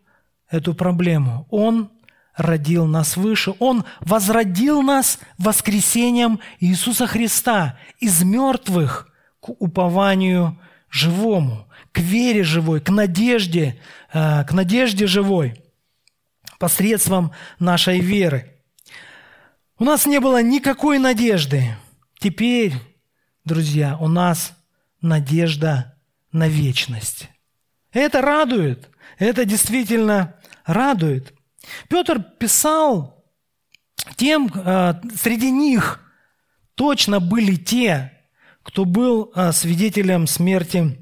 эту 0.56 0.74
проблему. 0.74 1.48
Он 1.52 1.92
родил 2.36 2.86
нас 2.86 3.18
выше. 3.18 3.54
Он 3.60 3.86
возродил 4.00 4.82
нас 4.82 5.20
воскресением 5.38 6.40
Иисуса 6.60 7.08
Христа 7.08 7.78
из 8.00 8.24
мертвых 8.24 9.14
к 9.40 9.50
упованию 9.50 10.60
живому, 10.90 11.68
к 11.92 12.00
вере 12.00 12.44
живой, 12.44 12.82
к 12.82 12.90
надежде, 12.90 13.80
э, 14.14 14.44
к 14.44 14.52
надежде 14.52 15.08
живой 15.08 15.62
посредством 16.58 17.32
нашей 17.60 18.00
веры. 18.00 18.54
У 19.78 19.84
нас 19.84 20.06
не 20.06 20.20
было 20.20 20.42
никакой 20.42 21.00
надежды. 21.00 21.76
Теперь, 22.20 22.74
друзья, 23.44 23.98
у 24.00 24.08
нас 24.08 24.54
надежда 25.02 25.98
на 26.32 26.48
вечность. 26.48 27.30
Это 27.92 28.22
радует. 28.22 28.90
Это 29.20 29.46
действительно 29.46 30.35
радует. 30.66 31.34
Петр 31.90 32.22
писал 32.22 33.24
тем, 34.16 34.52
э, 34.54 34.94
среди 35.16 35.52
них 35.52 36.02
точно 36.76 37.20
были 37.20 37.56
те, 37.56 38.12
кто 38.64 38.86
был 38.86 39.32
э, 39.36 39.52
свидетелем 39.52 40.28
смерти 40.28 40.98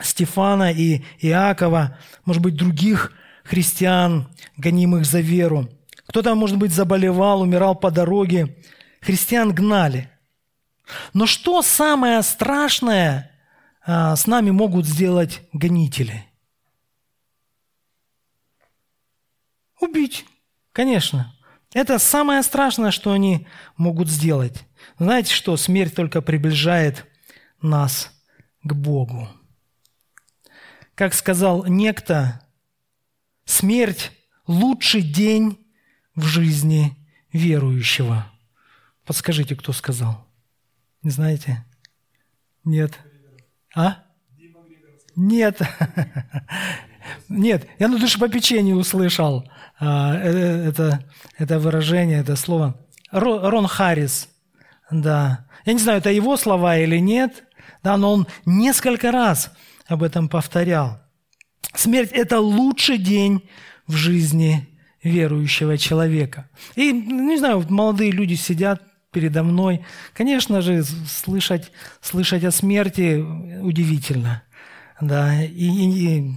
Стефана 0.00 0.72
и 0.72 1.02
Иакова, 1.20 1.98
может 2.24 2.42
быть, 2.42 2.56
других 2.56 3.12
христиан, 3.44 4.28
гонимых 4.56 5.06
за 5.06 5.20
веру. 5.20 5.68
Кто-то, 6.08 6.34
может 6.34 6.58
быть, 6.58 6.72
заболевал, 6.72 7.42
умирал 7.42 7.74
по 7.74 7.90
дороге. 7.90 8.56
Христиан 9.00 9.52
гнали. 9.52 10.10
Но 11.12 11.26
что 11.26 11.62
самое 11.62 12.22
страшное 12.22 13.30
э, 13.86 14.14
с 14.16 14.26
нами 14.26 14.50
могут 14.50 14.86
сделать 14.86 15.42
гонители– 15.52 16.24
Убить, 19.80 20.24
конечно. 20.72 21.34
Это 21.72 21.98
самое 21.98 22.42
страшное, 22.42 22.90
что 22.90 23.12
они 23.12 23.46
могут 23.76 24.08
сделать. 24.08 24.64
Знаете 24.98 25.34
что? 25.34 25.56
Смерть 25.56 25.94
только 25.94 26.22
приближает 26.22 27.04
нас 27.60 28.12
к 28.62 28.72
Богу. 28.72 29.28
Как 30.94 31.12
сказал 31.12 31.66
некто, 31.66 32.40
смерть– 33.44 34.12
лучший 34.46 35.02
день 35.02 35.58
в 36.14 36.24
жизни 36.24 36.96
верующего. 37.32 38.32
Подскажите, 39.04 39.54
кто 39.54 39.72
сказал? 39.72 40.26
Не 41.02 41.10
знаете? 41.10 41.64
Нет. 42.64 42.98
А? 43.74 44.04
Нет. 45.14 45.60
Нет, 47.28 47.66
я 47.78 47.88
на 47.88 47.98
душепопечении 47.98 48.72
услышал. 48.72 49.48
А, 49.78 50.16
э, 50.16 50.68
это, 50.68 51.04
это 51.38 51.58
выражение, 51.58 52.20
это 52.20 52.36
слово. 52.36 52.76
Рон 53.10 53.66
Харрис, 53.66 54.28
да. 54.90 55.46
Я 55.64 55.72
не 55.72 55.78
знаю, 55.78 55.98
это 55.98 56.10
его 56.10 56.36
слова 56.36 56.78
или 56.78 56.98
нет, 56.98 57.44
да, 57.82 57.96
но 57.96 58.12
он 58.12 58.26
несколько 58.44 59.10
раз 59.10 59.52
об 59.86 60.02
этом 60.02 60.28
повторял. 60.28 61.00
Смерть– 61.74 62.10
это 62.12 62.40
лучший 62.40 62.98
день 62.98 63.48
в 63.86 63.94
жизни 63.94 64.68
верующего 65.02 65.78
человека. 65.78 66.48
И, 66.74 66.92
не 66.92 67.38
знаю, 67.38 67.64
молодые 67.68 68.10
люди 68.10 68.34
сидят 68.34 68.82
передо 69.12 69.42
мной. 69.42 69.84
Конечно 70.14 70.60
же, 70.60 70.82
слышать, 70.84 71.70
слышать 72.00 72.44
о 72.44 72.50
смерти 72.50 73.24
удивительно. 73.60 74.42
Да, 75.00 75.42
и, 75.42 75.68
и, 75.68 76.32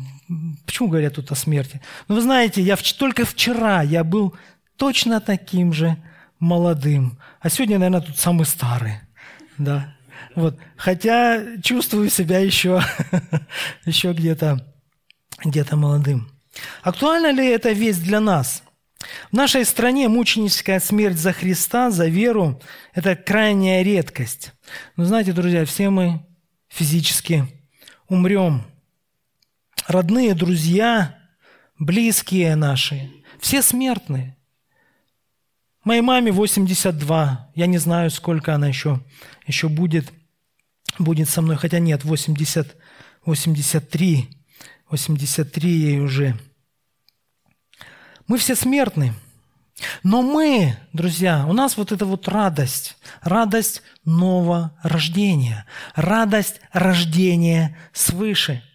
Почему 0.66 0.90
говорят 0.90 1.16
тут 1.16 1.32
о 1.32 1.36
смерти? 1.36 1.82
Ну, 2.08 2.16
вы 2.16 2.22
знаете, 2.22 2.62
я 2.62 2.76
в, 2.76 2.84
только 2.94 3.26
вчера 3.26 3.82
я 3.82 4.04
был 4.04 4.36
точно 4.76 5.20
таким 5.22 5.74
же 5.74 5.98
молодым, 6.40 7.18
а 7.42 7.50
сегодня, 7.50 7.80
наверное, 7.80 8.06
тут 8.06 8.20
самый 8.20 8.46
старый. 8.46 9.00
Да. 9.58 9.96
Вот. 10.36 10.58
Хотя 10.78 11.58
чувствую 11.64 12.10
себя 12.10 12.40
еще, 12.40 12.82
еще 13.86 14.14
где-то 14.14 14.66
где 15.44 15.66
молодым. 15.72 16.30
Актуальна 16.84 17.32
ли 17.32 17.48
эта 17.48 17.72
весть 17.72 18.04
для 18.04 18.20
нас? 18.20 18.64
В 19.32 19.34
нашей 19.36 19.66
стране 19.66 20.10
мученическая 20.10 20.80
смерть 20.80 21.18
за 21.18 21.34
Христа, 21.34 21.90
за 21.90 22.08
веру– 22.08 22.62
это 22.94 23.16
крайняя 23.16 23.82
редкость. 23.82 24.54
Но 24.96 25.06
знаете, 25.06 25.32
друзья, 25.32 25.66
все 25.66 25.90
мы 25.90 26.24
физически 26.70 27.48
умрем– 28.08 28.64
родные, 29.90 30.36
друзья, 30.36 31.18
близкие 31.80 32.56
наши, 32.56 33.12
все 33.40 33.62
смертные. 33.62 34.38
Моей 35.84 36.02
маме 36.02 36.32
82, 36.32 37.52
я 37.56 37.66
не 37.66 37.78
знаю, 37.80 38.12
сколько 38.12 38.54
она 38.54 38.68
еще, 38.68 39.04
еще 39.48 39.68
будет, 39.68 40.12
будет 41.00 41.28
со 41.28 41.42
мной, 41.42 41.58
хотя 41.58 41.80
нет, 41.80 42.04
80, 42.04 42.76
83, 43.26 44.30
83 44.90 45.72
ей 45.72 46.00
уже. 46.00 46.38
Мы 48.28 48.38
все 48.38 48.56
смертны. 48.56 49.14
Но 50.04 50.22
мы, 50.22 50.76
друзья, 50.92 51.48
у 51.48 51.54
нас 51.54 51.78
вот 51.78 51.94
эта 51.94 52.06
вот 52.06 52.28
радость, 52.28 52.98
радость 53.22 53.82
нового 54.04 54.78
рождения, 54.84 55.66
радость 55.96 56.60
рождения 56.74 57.76
свыше– 57.94 58.62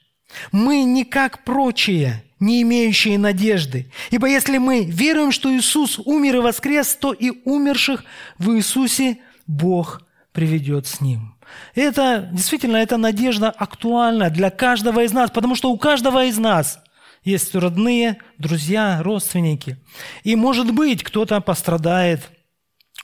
мы 0.52 0.84
не 0.84 1.04
как 1.04 1.44
прочие, 1.44 2.24
не 2.40 2.62
имеющие 2.62 3.18
надежды. 3.18 3.90
Ибо 4.10 4.28
если 4.28 4.58
мы 4.58 4.84
веруем, 4.84 5.32
что 5.32 5.54
Иисус 5.54 5.98
умер 5.98 6.36
и 6.36 6.40
воскрес, 6.40 6.94
то 6.96 7.12
и 7.12 7.32
умерших 7.44 8.04
в 8.38 8.52
Иисусе 8.52 9.18
Бог 9.46 10.02
приведет 10.32 10.86
с 10.86 11.00
Ним. 11.00 11.34
Это 11.74 12.28
действительно, 12.32 12.76
эта 12.76 12.96
надежда 12.96 13.50
актуальна 13.50 14.30
для 14.30 14.50
каждого 14.50 15.04
из 15.04 15.12
нас, 15.12 15.30
потому 15.30 15.54
что 15.54 15.70
у 15.70 15.78
каждого 15.78 16.24
из 16.24 16.38
нас 16.38 16.80
есть 17.22 17.54
родные, 17.54 18.18
друзья, 18.38 19.02
родственники. 19.02 19.78
И, 20.24 20.36
может 20.36 20.72
быть, 20.72 21.02
кто-то 21.02 21.40
пострадает, 21.40 22.28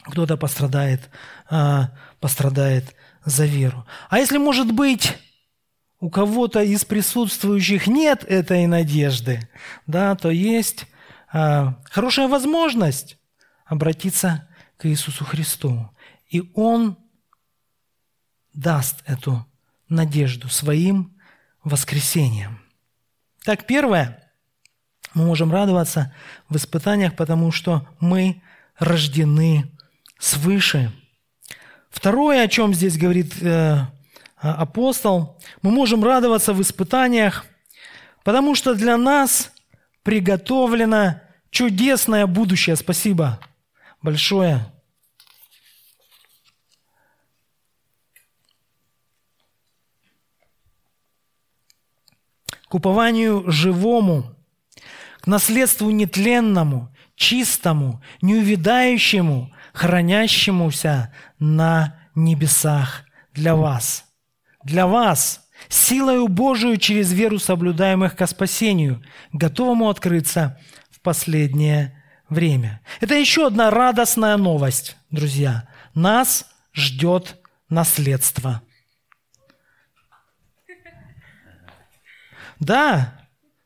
кто-то 0.03 0.37
пострадает, 0.37 1.09
а, 1.49 1.90
пострадает 2.21 2.95
за 3.25 3.47
веру. 3.47 3.87
А 4.09 4.19
если, 4.19 4.38
может 4.38 4.73
быть, 4.73 5.16
у 6.01 6.09
кого-то 6.09 6.63
из 6.63 6.85
присутствующих 6.85 7.87
нет 7.87 8.25
этой 8.25 8.67
надежды, 8.67 9.49
да, 9.87 10.17
то 10.17 10.31
есть 10.31 10.87
э, 11.33 11.67
хорошая 11.85 12.27
возможность 12.27 13.19
обратиться 13.67 14.49
к 14.79 14.87
Иисусу 14.87 15.25
Христу. 15.25 15.91
И 16.29 16.51
Он 16.55 16.97
даст 18.55 19.03
эту 19.05 19.47
надежду 19.89 20.49
своим 20.49 21.17
воскресением. 21.63 22.61
Так, 23.45 23.67
первое, 23.67 24.33
мы 25.15 25.27
можем 25.27 25.53
радоваться 25.53 26.15
в 26.49 26.57
испытаниях, 26.57 27.15
потому 27.15 27.53
что 27.53 27.87
мы 28.01 28.43
рождены 28.79 29.71
свыше. 30.19 30.93
Второе, 31.91 32.45
о 32.45 32.49
чем 32.49 32.73
здесь 32.73 32.97
говорит 32.97 33.35
э, 33.43 33.49
а, 33.49 33.93
апостол, 34.40 35.38
мы 35.62 35.70
можем 35.70 36.05
радоваться 36.05 36.53
в 36.53 36.61
испытаниях, 36.61 37.46
потому 38.24 38.55
что 38.55 38.74
для 38.74 38.96
нас 38.96 39.53
приготовлено 40.03 41.20
чудесное 41.50 42.26
будущее. 42.26 42.76
Спасибо 42.76 43.40
большое. 44.03 44.66
к 52.70 52.74
упованию 52.76 53.50
живому, 53.50 54.33
к 55.20 55.26
наследству 55.26 55.90
нетленному, 55.90 56.94
чистому, 57.16 58.00
неувидающему, 58.22 59.53
хранящемуся 59.72 61.12
на 61.40 61.98
небесах 62.14 63.05
для 63.35 63.57
вас. 63.57 64.10
Для 64.64 64.87
вас, 64.87 65.49
силою 65.68 66.29
Божию 66.29 66.77
через 66.77 67.12
веру 67.12 67.38
соблюдаемых 67.38 68.16
ко 68.16 68.27
спасению, 68.27 69.03
готовому 69.33 69.88
открыться 69.88 70.61
в 70.90 71.01
последнее 71.01 71.96
время. 72.29 72.81
Это 73.01 73.14
еще 73.14 73.46
одна 73.46 73.70
радостная 73.70 74.37
новость, 74.37 74.96
друзья. 75.11 75.68
Нас 75.94 76.46
ждет 76.75 77.37
наследство. 77.68 78.62
Да, 82.59 83.14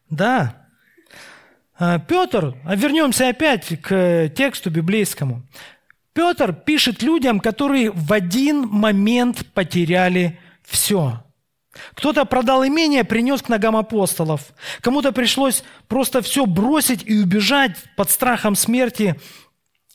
да. 0.09 0.69
А, 1.77 1.99
Петр, 1.99 2.55
а 2.65 2.77
вернемся 2.77 3.29
опять 3.29 3.81
к 3.83 4.29
тексту 4.29 4.71
библейскому. 4.71 5.43
Петр 6.13 6.53
пишет 6.53 7.03
людям, 7.03 7.41
которые 7.41 7.91
в 7.91 8.13
один 8.13 8.69
момент 8.69 9.45
потеряли 9.53 10.39
все. 10.65 11.23
Кто-то 11.95 12.25
продал 12.25 12.67
имение, 12.67 13.05
принес 13.05 13.43
к 13.43 13.49
ногам 13.49 13.77
апостолов. 13.77 14.53
Кому-то 14.81 15.13
пришлось 15.13 15.65
просто 15.89 16.23
все 16.23 16.47
бросить 16.47 17.03
и 17.05 17.19
убежать 17.19 17.77
под 17.97 18.11
страхом 18.11 18.55
смерти, 18.55 19.21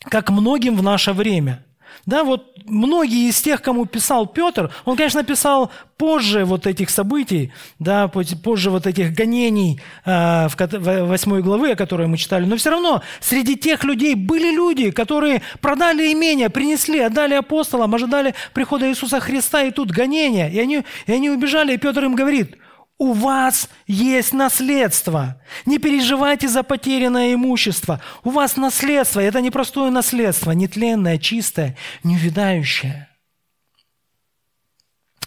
как 0.04 0.30
многим 0.30 0.76
в 0.76 0.84
наше 0.84 1.14
время– 1.14 1.66
да, 2.06 2.24
вот 2.24 2.58
многие 2.66 3.30
из 3.30 3.42
тех, 3.42 3.62
кому 3.62 3.86
писал 3.86 4.28
Петр, 4.28 4.72
он, 4.86 4.96
конечно, 4.96 5.24
писал 5.24 5.72
позже 5.98 6.46
вот 6.46 6.66
этих 6.66 6.90
событий, 6.90 7.52
да, 7.80 8.08
позже 8.08 8.70
вот 8.70 8.88
этих 8.88 9.14
гонений 9.14 9.82
э, 10.06 10.48
в 10.48 11.06
8 11.08 11.42
главы, 11.42 11.72
о 11.72 11.76
которой 11.76 12.08
мы 12.08 12.18
читали, 12.18 12.46
но 12.46 12.56
все 12.56 12.70
равно 12.70 13.02
среди 13.20 13.56
тех 13.56 13.84
людей 13.84 14.16
были 14.16 14.56
люди, 14.56 14.92
которые 14.92 15.42
продали 15.62 16.14
имение, 16.14 16.50
принесли, 16.50 17.00
отдали 17.00 17.34
апостолам, 17.34 17.94
ожидали 17.96 18.34
прихода 18.54 18.90
Иисуса 18.90 19.20
Христа, 19.20 19.64
и 19.64 19.72
тут 19.72 19.92
гонения, 19.92 20.50
и 20.50 20.60
они, 20.60 20.84
и 21.06 21.12
они 21.12 21.30
убежали, 21.30 21.74
и 21.74 21.78
Петр 21.78 22.06
им 22.06 22.16
говорит– 22.16 22.56
у 23.00 23.14
вас 23.14 23.70
есть 23.88 24.34
наследство. 24.34 25.42
Не 25.66 25.80
переживайте 25.80 26.50
за 26.50 26.64
потерянное 26.64 27.34
имущество. 27.34 28.02
У 28.24 28.30
вас 28.30 28.58
наследство. 28.58 29.22
Это 29.22 29.42
не 29.42 29.50
простое 29.50 29.90
наследство, 29.90 30.52
нетленное, 30.52 31.18
чистое, 31.18 31.78
неувидающее. 32.04 33.08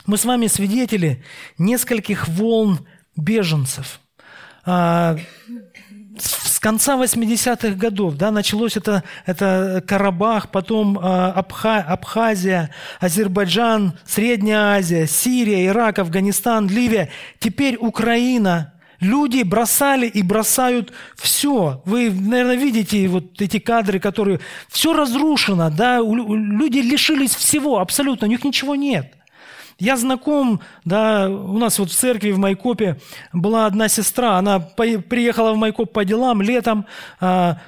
Мы 0.06 0.18
с 0.18 0.24
вами 0.24 0.48
свидетели 0.48 1.24
нескольких 1.58 2.28
волн 2.28 2.86
беженцев. 3.16 4.00
А, 6.14 6.18
с 6.18 6.58
конца 6.58 6.96
80-х 6.96 7.74
годов 7.74 8.14
да, 8.14 8.30
началось 8.30 8.76
это, 8.76 9.02
это 9.26 9.82
Карабах, 9.86 10.50
потом 10.50 10.98
э, 10.98 11.02
Абха, 11.02 11.78
Абхазия, 11.78 12.70
Азербайджан, 13.00 13.94
Средняя 14.04 14.76
Азия, 14.76 15.06
Сирия, 15.06 15.66
Ирак, 15.66 15.98
Афганистан, 15.98 16.68
Ливия. 16.68 17.10
Теперь 17.38 17.76
Украина. 17.76 18.68
Люди 19.00 19.42
бросали 19.42 20.06
и 20.06 20.22
бросают 20.22 20.92
все. 21.16 21.82
Вы, 21.84 22.08
наверное, 22.10 22.54
видите 22.54 23.08
вот 23.08 23.42
эти 23.42 23.58
кадры, 23.58 23.98
которые... 23.98 24.38
Все 24.68 24.92
разрушено, 24.92 25.70
да, 25.70 25.98
люди 25.98 26.78
лишились 26.78 27.34
всего 27.34 27.80
абсолютно, 27.80 28.28
у 28.28 28.30
них 28.30 28.44
ничего 28.44 28.76
нет– 28.76 29.14
я 29.82 29.96
знаком, 29.96 30.60
да, 30.84 31.28
у 31.28 31.58
нас 31.58 31.80
вот 31.80 31.90
в 31.90 31.94
церкви 31.94 32.30
в 32.30 32.38
Майкопе 32.38 33.00
была 33.32 33.66
одна 33.66 33.88
сестра, 33.88 34.38
она 34.38 34.60
приехала 34.60 35.52
в 35.52 35.56
Майкоп 35.56 35.92
по 35.92 36.04
делам 36.04 36.40
летом, 36.40 36.86
а, 37.20 37.58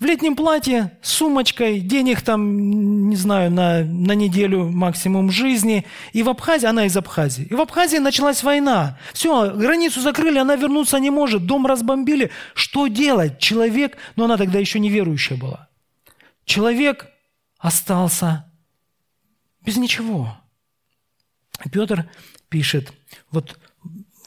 в 0.00 0.04
летнем 0.04 0.34
платье, 0.34 0.98
с 1.02 1.12
сумочкой, 1.12 1.78
денег 1.78 2.22
там, 2.22 3.08
не 3.08 3.14
знаю, 3.14 3.52
на, 3.52 3.84
на 3.84 4.12
неделю 4.16 4.70
максимум 4.70 5.30
жизни. 5.30 5.86
И 6.12 6.24
в 6.24 6.28
Абхазии, 6.28 6.66
она 6.66 6.86
из 6.86 6.96
Абхазии. 6.96 7.44
И 7.44 7.54
в 7.54 7.60
Абхазии 7.60 7.98
началась 7.98 8.42
война. 8.42 8.98
Все, 9.12 9.52
границу 9.52 10.00
закрыли, 10.00 10.38
она 10.38 10.56
вернуться 10.56 10.98
не 10.98 11.10
может, 11.10 11.46
дом 11.46 11.66
разбомбили. 11.66 12.32
Что 12.54 12.88
делать? 12.88 13.38
Человек, 13.38 13.96
но 14.16 14.24
она 14.24 14.36
тогда 14.36 14.58
еще 14.58 14.80
неверующая 14.80 15.36
была. 15.36 15.68
Человек 16.44 17.06
остался 17.60 18.50
без 19.64 19.76
ничего. 19.76 20.41
Петр 21.70 22.08
пишет, 22.48 22.92
вот 23.30 23.58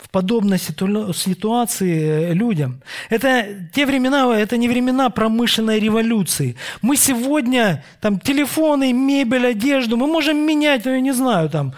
в 0.06 0.10
подобной 0.10 0.60
ситуации 0.60 2.34
людям. 2.34 2.82
Это 3.10 3.70
те 3.74 3.86
времена, 3.86 4.38
это 4.38 4.58
не 4.58 4.68
времена 4.68 5.10
промышленной 5.10 5.80
революции. 5.80 6.56
Мы 6.82 6.96
сегодня 6.96 7.84
там 8.02 8.20
телефоны, 8.20 8.94
мебель, 8.94 9.48
одежду, 9.48 9.98
мы 9.98 10.08
можем 10.08 10.38
менять, 10.38 10.86
ну, 10.86 10.92
я 10.92 11.02
не 11.02 11.14
знаю, 11.14 11.50
там 11.50 11.74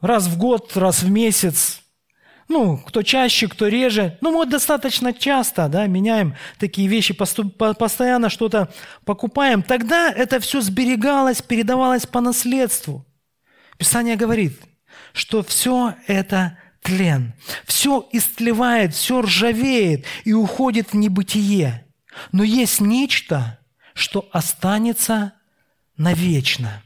раз 0.00 0.26
в 0.26 0.38
год, 0.38 0.76
раз 0.76 1.02
в 1.02 1.10
месяц. 1.10 1.82
Ну, 2.48 2.78
кто 2.78 3.02
чаще, 3.02 3.46
кто 3.46 3.68
реже. 3.68 4.18
Ну, 4.20 4.32
мы 4.32 4.44
достаточно 4.44 5.12
часто 5.12 5.68
да, 5.68 5.86
меняем 5.86 6.34
такие 6.58 6.88
вещи, 6.88 7.14
постоянно 7.14 8.28
что-то 8.28 8.68
покупаем. 9.04 9.62
Тогда 9.62 10.10
это 10.10 10.40
все 10.40 10.60
сберегалось, 10.60 11.42
передавалось 11.42 12.06
по 12.06 12.20
наследству– 12.20 13.06
Писание 13.80 14.16
говорит, 14.16 14.60
что 15.14 15.42
все 15.42 15.94
это 16.06 16.58
тлен. 16.82 17.32
Все 17.64 18.06
истлевает, 18.12 18.92
все 18.92 19.22
ржавеет 19.22 20.04
и 20.24 20.34
уходит 20.34 20.92
в 20.92 20.96
небытие. 20.96 21.86
Но 22.30 22.44
есть 22.44 22.82
нечто, 22.82 23.58
что 23.94 24.28
останется 24.32 25.32
навечно. 25.96 26.82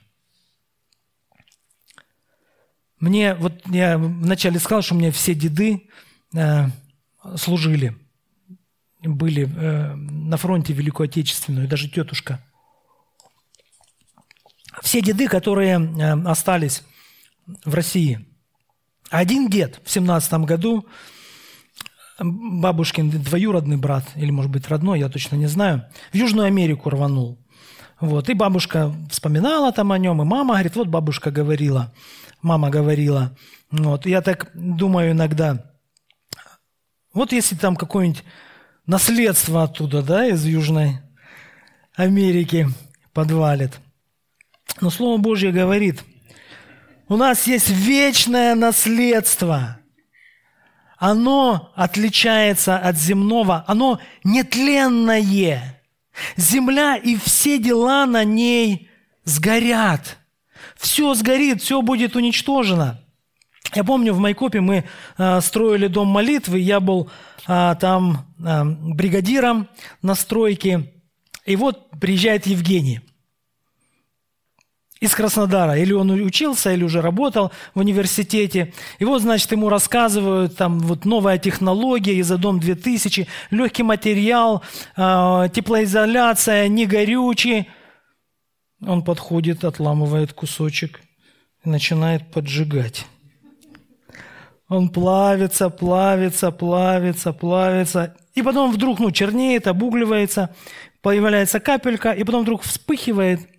Мне, 3.00 3.34
вот 3.34 3.66
я 3.66 3.98
вначале 3.98 4.60
сказал, 4.60 4.82
что 4.82 4.94
у 4.94 4.98
меня 4.98 5.10
все 5.10 5.34
деды 5.34 5.88
э, 6.32 6.66
служили, 7.34 7.96
были 9.02 9.52
э, 9.52 9.96
на 9.96 10.36
фронте 10.36 10.72
Великую 10.72 11.06
Отечественную, 11.06 11.66
даже 11.66 11.90
тетушка– 11.90 12.40
все 14.84 15.00
деды, 15.00 15.28
которые 15.28 15.80
э, 15.80 16.12
остались 16.28 16.84
в 17.64 17.74
России. 17.74 18.24
Один 19.10 19.48
дед 19.48 19.80
в 19.82 19.90
семнадцатом 19.90 20.44
году, 20.44 20.86
бабушкин 22.18 23.10
двоюродный 23.10 23.78
брат, 23.78 24.04
или, 24.14 24.30
может 24.30 24.50
быть, 24.50 24.68
родной, 24.68 25.00
я 25.00 25.08
точно 25.08 25.36
не 25.36 25.46
знаю, 25.46 25.86
в 26.12 26.16
Южную 26.16 26.46
Америку 26.46 26.90
рванул. 26.90 27.38
Вот. 27.98 28.28
И 28.28 28.34
бабушка 28.34 28.94
вспоминала 29.10 29.72
там 29.72 29.90
о 29.90 29.98
нем, 29.98 30.20
и 30.20 30.24
мама 30.26 30.54
говорит, 30.54 30.76
вот 30.76 30.88
бабушка 30.88 31.30
говорила, 31.30 31.92
мама 32.42 32.68
говорила. 32.68 33.34
Вот. 33.70 34.04
Я 34.04 34.20
так 34.20 34.50
думаю 34.52 35.12
иногда, 35.12 35.64
вот 37.14 37.32
если 37.32 37.56
там 37.56 37.74
какое-нибудь 37.74 38.22
наследство 38.86 39.62
оттуда, 39.62 40.02
да, 40.02 40.26
из 40.26 40.44
Южной 40.44 40.98
Америки 41.94 42.68
подвалит. 43.14 43.80
Но 44.80 44.90
Слово 44.90 45.18
Божье 45.18 45.52
говорит, 45.52 46.04
у 47.08 47.16
нас 47.16 47.46
есть 47.46 47.68
вечное 47.68 48.54
наследство. 48.54 49.78
Оно 50.98 51.72
отличается 51.74 52.78
от 52.78 52.96
земного, 52.96 53.64
оно 53.66 54.00
нетленное. 54.24 55.82
Земля 56.36 56.96
и 56.96 57.16
все 57.16 57.58
дела 57.58 58.06
на 58.06 58.24
ней 58.24 58.88
сгорят. 59.24 60.18
Все 60.76 61.14
сгорит, 61.14 61.62
все 61.62 61.82
будет 61.82 62.16
уничтожено. 62.16 63.00
Я 63.74 63.84
помню, 63.84 64.12
в 64.12 64.18
Майкопе 64.18 64.60
мы 64.60 64.84
э, 65.18 65.40
строили 65.40 65.88
дом 65.88 66.08
молитвы, 66.08 66.58
я 66.60 66.80
был 66.80 67.10
э, 67.46 67.74
там 67.80 68.26
э, 68.38 68.64
бригадиром 68.64 69.68
на 70.00 70.14
стройке, 70.14 70.92
и 71.44 71.56
вот 71.56 71.90
приезжает 72.00 72.46
Евгений– 72.46 73.00
из 75.04 75.14
Краснодара. 75.14 75.76
Или 75.76 75.92
он 75.92 76.10
учился, 76.10 76.72
или 76.72 76.82
уже 76.82 77.00
работал 77.02 77.52
в 77.74 77.80
университете. 77.80 78.72
И 78.98 79.04
вот, 79.04 79.20
значит, 79.22 79.52
ему 79.52 79.68
рассказывают, 79.68 80.56
там, 80.56 80.78
вот 80.78 81.04
новая 81.04 81.38
технология, 81.38 82.18
Изодом 82.20 82.58
2000, 82.58 83.26
легкий 83.50 83.82
материал, 83.82 84.62
э, 84.96 85.48
теплоизоляция, 85.52 86.68
не 86.68 86.86
горючий. 86.86 87.68
Он 88.80 89.02
подходит, 89.02 89.64
отламывает 89.64 90.32
кусочек 90.32 91.00
и 91.64 91.68
начинает 91.68 92.30
поджигать. 92.32 93.06
Он 94.68 94.88
плавится, 94.88 95.68
плавится, 95.68 96.50
плавится, 96.50 97.32
плавится. 97.32 98.16
И 98.34 98.42
потом 98.42 98.72
вдруг, 98.72 98.98
ну, 98.98 99.10
чернеет, 99.10 99.66
обугливается, 99.66 100.54
появляется 101.02 101.60
капелька, 101.60 102.12
и 102.12 102.24
потом 102.24 102.42
вдруг 102.42 102.62
вспыхивает– 102.62 103.40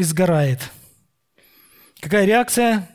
и 0.00 0.02
сгорает. 0.02 0.70
Какая 2.00 2.24
реакция? 2.24 2.88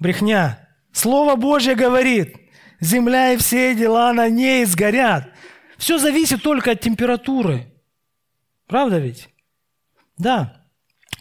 Брехня. 0.00 0.68
Слово 0.92 1.36
Божье 1.36 1.76
говорит, 1.76 2.36
земля 2.80 3.32
и 3.32 3.36
все 3.36 3.76
дела 3.76 4.12
на 4.12 4.28
ней 4.28 4.64
сгорят. 4.64 5.32
Все 5.78 5.98
зависит 5.98 6.42
только 6.42 6.72
от 6.72 6.80
температуры. 6.80 7.72
Правда 8.66 8.98
ведь? 8.98 9.28
Да. 10.18 10.66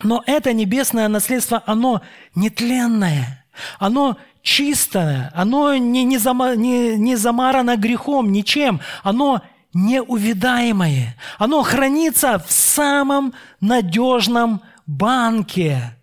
Но 0.02 0.24
это 0.26 0.52
небесное 0.52 1.08
наследство, 1.08 1.62
оно 1.68 2.02
нетленное, 2.34 3.46
оно 3.78 4.18
чистое, 4.42 5.32
оно 5.36 5.76
не, 5.76 6.04
не, 6.06 6.18
зама, 6.18 6.56
не, 6.56 6.98
не 6.98 7.16
замарано 7.18 7.78
грехом, 7.78 8.32
ничем, 8.32 8.82
оно 9.04 9.44
неувидаемое, 9.74 11.18
оно 11.38 11.64
хранится 11.64 12.40
в 12.40 12.52
самом 12.52 13.34
надежном 13.60 14.62
банке 14.86 15.98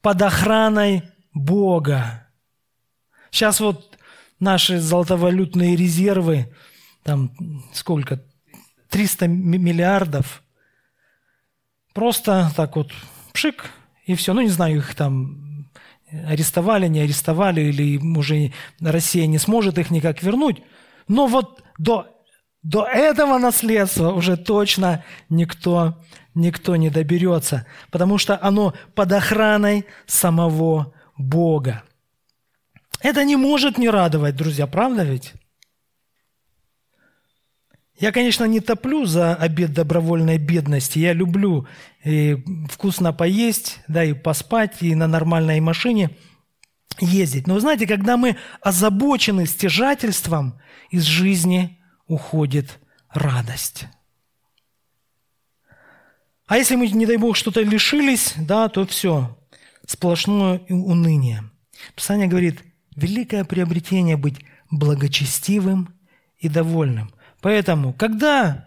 под 0.00 0.22
охраной 0.22 1.02
Бога. 1.32 2.26
Сейчас 3.30 3.60
вот 3.60 3.98
наши 4.40 4.80
золотовалютные 4.80 5.76
резервы, 5.76 6.54
там 7.02 7.32
сколько, 7.72 8.22
300 8.88 9.28
миллиардов, 9.28 10.42
просто 11.94 12.50
так 12.56 12.76
вот 12.76 12.90
пшик, 13.32 13.70
и 14.06 14.14
все. 14.14 14.32
Ну, 14.32 14.40
не 14.40 14.48
знаю, 14.48 14.78
их 14.78 14.94
там 14.94 15.68
арестовали, 16.26 16.88
не 16.88 17.00
арестовали, 17.00 17.60
или 17.60 17.98
уже 18.16 18.52
Россия 18.80 19.26
не 19.26 19.38
сможет 19.38 19.78
их 19.78 19.90
никак 19.90 20.22
вернуть. 20.22 20.62
Но 21.06 21.26
вот 21.26 21.62
до, 21.78 22.08
до 22.62 22.84
этого 22.84 23.38
наследства 23.38 24.10
уже 24.10 24.36
точно 24.36 25.04
никто, 25.28 25.98
никто 26.34 26.76
не 26.76 26.90
доберется, 26.90 27.66
потому 27.90 28.18
что 28.18 28.38
оно 28.40 28.74
под 28.94 29.12
охраной 29.12 29.86
самого 30.06 30.92
Бога. 31.16 31.82
Это 33.00 33.24
не 33.24 33.36
может 33.36 33.78
не 33.78 33.88
радовать, 33.88 34.36
друзья, 34.36 34.66
правда 34.66 35.04
ведь? 35.04 35.32
Я, 37.98 38.12
конечно, 38.12 38.44
не 38.44 38.60
топлю 38.60 39.04
за 39.04 39.34
обед 39.34 39.74
добровольной 39.74 40.38
бедности. 40.38 40.98
Я 40.98 41.12
люблю 41.12 41.66
и 42.02 42.42
вкусно 42.70 43.12
поесть, 43.12 43.80
да, 43.88 44.04
и 44.04 44.14
поспать, 44.14 44.76
и 44.80 44.94
на 44.94 45.06
нормальной 45.06 45.60
машине 45.60 46.16
ездить. 46.98 47.46
Но 47.46 47.54
вы 47.54 47.60
знаете, 47.60 47.86
когда 47.86 48.16
мы 48.16 48.38
озабочены 48.62 49.44
стяжательством, 49.44 50.58
из 50.90 51.04
жизни 51.04 51.79
уходит 52.10 52.80
радость. 53.08 53.86
А 56.46 56.58
если 56.58 56.74
мы, 56.74 56.88
не 56.88 57.06
дай 57.06 57.16
Бог, 57.16 57.36
что-то 57.36 57.62
лишились, 57.62 58.34
да, 58.36 58.68
то 58.68 58.84
все, 58.84 59.38
сплошное 59.86 60.60
уныние. 60.68 61.44
Писание 61.94 62.26
говорит, 62.26 62.60
великое 62.96 63.44
приобретение 63.44 64.16
быть 64.16 64.44
благочестивым 64.70 65.94
и 66.38 66.48
довольным. 66.48 67.14
Поэтому, 67.40 67.92
когда 67.92 68.66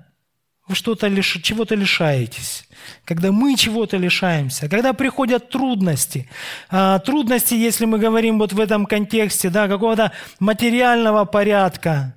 вы 0.66 0.76
что-то 0.76 1.08
лиш... 1.08 1.40
чего-то 1.44 1.76
лишаетесь, 1.76 2.66
когда 3.04 3.34
мы 3.34 3.58
чего-то 3.58 3.98
лишаемся, 3.98 4.70
когда 4.70 4.94
приходят 4.94 5.50
трудности, 5.50 6.30
а, 6.70 7.00
трудности, 7.00 7.54
если 7.54 7.84
мы 7.84 8.00
говорим 8.00 8.40
вот 8.40 8.54
в 8.54 8.60
этом 8.62 8.86
контексте, 8.86 9.50
да, 9.50 9.68
какого-то 9.68 10.14
материального 10.40 11.26
порядка, 11.26 12.16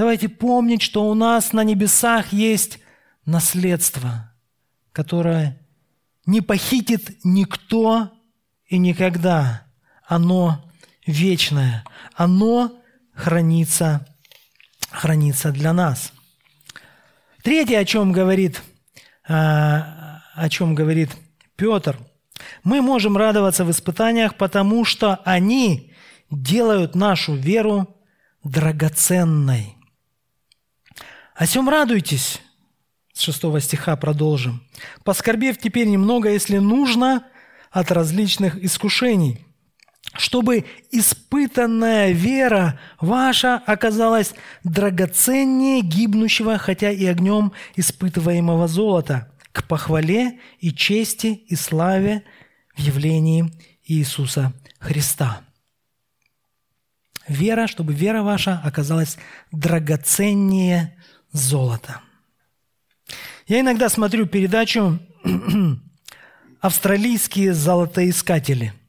давайте 0.00 0.30
помнить, 0.30 0.80
что 0.80 1.04
у 1.10 1.12
нас 1.12 1.52
на 1.52 1.62
небесах 1.62 2.32
есть 2.32 2.78
наследство, 3.26 4.32
которое 4.92 5.60
не 6.24 6.40
похитит 6.40 7.18
никто 7.22 8.10
и 8.64 8.78
никогда. 8.78 9.66
Оно 10.08 10.64
вечное, 11.06 11.84
оно 12.14 12.80
хранится 13.12 14.06
хранится 14.90 15.52
для 15.52 15.74
нас. 15.74 16.14
Третье, 17.42 17.78
о 17.78 17.84
чем 17.84 18.10
говорит, 18.10 18.62
а, 19.28 20.22
о 20.34 20.48
чем 20.48 20.74
говорит 20.74 21.10
Петр, 21.56 21.98
мы 22.64 22.80
можем 22.80 23.18
радоваться 23.18 23.66
в 23.66 23.70
испытаниях, 23.70 24.36
потому 24.36 24.86
что 24.86 25.16
они 25.26 25.92
делают 26.30 26.94
нашу 26.94 27.34
веру 27.34 27.98
драгоценной. 28.42 29.76
О 31.40 31.46
чем 31.46 31.70
радуйтесь? 31.70 32.38
С 33.14 33.22
6 33.22 33.62
стиха 33.62 33.96
продолжим. 33.96 34.62
«Поскорбев 35.04 35.56
теперь 35.56 35.86
немного, 35.86 36.28
если 36.28 36.58
нужно, 36.58 37.24
от 37.70 37.90
различных 37.90 38.62
искушений, 38.62 39.46
чтобы 40.18 40.66
испытанная 40.90 42.12
вера 42.12 42.78
ваша 43.00 43.54
оказалась 43.56 44.34
драгоценнее 44.64 45.80
гибнущего, 45.80 46.58
хотя 46.58 46.90
и 46.90 47.06
огнем 47.06 47.52
испытываемого 47.74 48.68
золота, 48.68 49.32
к 49.52 49.66
похвале 49.66 50.40
и 50.58 50.74
чести 50.74 51.28
и 51.28 51.56
славе 51.56 52.22
в 52.76 52.80
явлении 52.80 53.50
Иисуса 53.86 54.52
Христа. 54.78 55.40
Вера, 57.26 57.66
чтобы 57.66 57.94
вера 57.94 58.22
ваша 58.22 58.60
оказалась 58.62 59.16
драгоценнее 59.52 60.98
золота. 61.32 62.00
Я 63.46 63.60
иногда 63.60 63.88
смотрю 63.88 64.26
передачу 64.26 64.98
«Австралийские 66.60 67.54
золотоискатели»– 67.54 68.72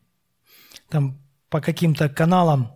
там 0.92 1.18
по 1.50 1.62
каким-то 1.62 2.10
каналам 2.10 2.76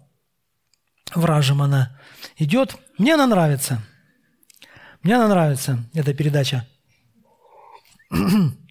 вражим 1.13 1.61
она 1.61 1.99
идет. 2.37 2.77
Мне 2.97 3.13
она 3.15 3.27
нравится. 3.27 3.83
Мне 5.03 5.17
она 5.17 5.27
нравится, 5.27 5.83
эта 5.93 6.13
передача. 6.13 6.65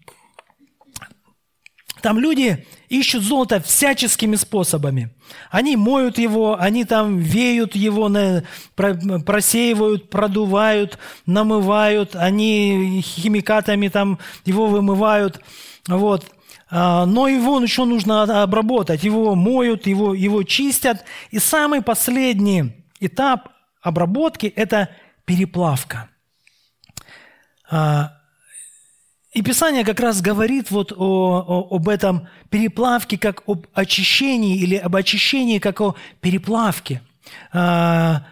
Там 2.05 2.19
люди 2.19 2.67
ищут 2.91 3.23
золото 3.23 3.61
всяческими 3.61 4.37
способами. 4.37 5.09
Они 5.51 5.75
моют 5.75 6.19
его, 6.19 6.61
они 6.61 6.85
там 6.85 7.17
веют 7.17 7.75
его, 7.75 8.11
просеивают, 9.25 10.11
продувают, 10.11 10.99
намывают, 11.25 12.15
они 12.15 13.01
химикатами 13.03 13.89
там 13.89 14.19
его 14.45 14.67
вымывают. 14.67 15.41
Вот. 15.89 16.27
А, 16.71 17.07
но 17.07 17.27
его 17.27 17.59
еще 17.59 17.87
нужно 17.87 18.43
обработать. 18.43 19.03
Его 19.03 19.35
моют, 19.35 19.87
его, 19.87 20.13
его 20.13 20.43
чистят. 20.43 21.07
И 21.31 21.39
самый 21.39 21.81
последний 21.81 22.85
этап 23.01 23.49
обработки– 23.81 24.47
это 24.57 24.91
переплавка. 25.25 26.11
А, 29.35 29.39
и 29.39 29.43
Писание 29.43 29.85
как 29.85 30.01
раз 30.01 30.21
говорит 30.21 30.71
вот 30.71 30.93
о, 30.93 30.97
о, 30.97 31.77
об 31.77 31.89
этом 31.89 32.29
переплавке 32.51 33.19
как 33.19 33.43
об 33.47 33.67
очищении 33.75 34.59
или 34.59 34.77
об 34.77 34.97
очищении 34.97 35.59
как 35.59 35.81
о 35.81 35.95
переплавке. 36.21 37.03
А, 37.53 38.23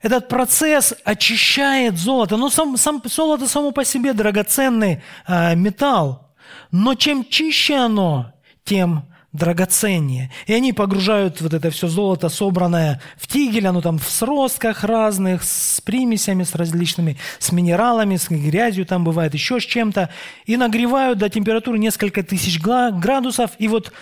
этот 0.00 0.28
процесс 0.28 0.94
очищает 1.04 1.96
золото. 1.98 2.36
Но 2.36 2.50
сам, 2.50 2.76
сам, 2.76 3.02
золото 3.04 3.48
само 3.48 3.72
по 3.72 3.84
себе 3.84 4.12
драгоценный 4.12 5.02
металл. 5.26 6.34
Но 6.70 6.94
чем 6.94 7.24
чище 7.24 7.74
оно, 7.74 8.32
тем 8.64 9.04
драгоценнее. 9.36 10.30
И 10.46 10.52
они 10.52 10.72
погружают 10.72 11.40
вот 11.40 11.54
это 11.54 11.70
все 11.70 11.88
золото, 11.88 12.28
собранное 12.28 13.00
в 13.16 13.26
тигель, 13.26 13.66
оно 13.66 13.80
там 13.80 13.98
в 13.98 14.08
сростках 14.08 14.82
разных, 14.82 15.44
с 15.44 15.80
примесями, 15.80 16.42
с 16.42 16.54
различными, 16.54 17.18
с 17.38 17.52
минералами, 17.52 18.16
с 18.16 18.28
грязью 18.28 18.86
там 18.86 19.04
бывает, 19.04 19.34
еще 19.34 19.60
с 19.60 19.64
чем-то, 19.64 20.10
и 20.46 20.56
нагревают 20.56 21.18
до 21.18 21.28
температуры 21.28 21.78
несколько 21.78 22.22
тысяч 22.22 22.60
градусов, 22.60 23.52
и 23.58 23.68
вот 23.68 23.92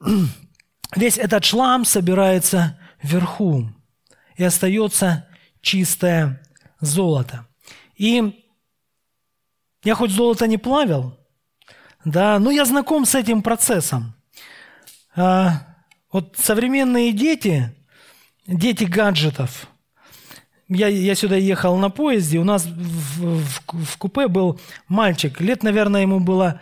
весь 0.96 1.18
этот 1.18 1.44
шлам 1.44 1.84
собирается 1.84 2.78
вверху, 3.02 3.70
и 4.36 4.44
остается 4.44 5.26
чистое 5.62 6.42
золото. 6.80 7.46
И 7.96 8.44
я 9.82 9.94
хоть 9.94 10.10
золото 10.10 10.46
не 10.46 10.58
плавил, 10.58 11.18
да, 12.04 12.38
но 12.38 12.50
я 12.50 12.64
знаком 12.64 13.04
с 13.04 13.14
этим 13.14 13.42
процессом. 13.42 14.14
А, 15.16 15.66
вот 16.12 16.36
современные 16.38 17.12
дети, 17.12 17.74
дети 18.46 18.84
гаджетов, 18.84 19.68
я, 20.68 20.86
я 20.86 21.14
сюда 21.14 21.36
ехал 21.36 21.76
на 21.78 21.90
поезде, 21.90 22.38
у 22.38 22.44
нас 22.44 22.64
в, 22.64 23.42
в, 23.42 23.84
в 23.84 23.96
купе 23.98 24.28
был 24.28 24.60
мальчик, 24.86 25.40
лет, 25.40 25.62
наверное, 25.62 26.02
ему 26.02 26.20
было 26.20 26.60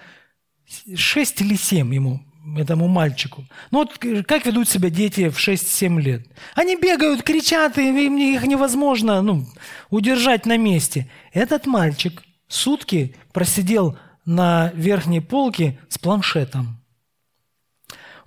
6 0.95 1.41
или 1.43 1.57
7 1.57 1.95
ему, 1.95 2.21
этому 2.57 2.89
мальчику. 2.89 3.45
Ну 3.71 3.81
вот 3.81 3.99
как 4.27 4.47
ведут 4.47 4.69
себя 4.69 4.89
дети 4.89 5.29
в 5.29 5.37
6-7 5.37 6.01
лет? 6.01 6.27
Они 6.55 6.77
бегают, 6.77 7.23
кричат, 7.23 7.77
им 7.79 8.17
их 8.17 8.43
невозможно 8.45 9.21
ну, 9.21 9.47
удержать 9.91 10.47
на 10.47 10.57
месте. 10.57 11.11
Этот 11.33 11.67
мальчик 11.67 12.23
сутки 12.49 13.15
просидел 13.33 13.99
на 14.25 14.73
верхней 14.75 15.21
полке 15.21 15.79
с 15.89 15.99
планшетом. 15.99 16.78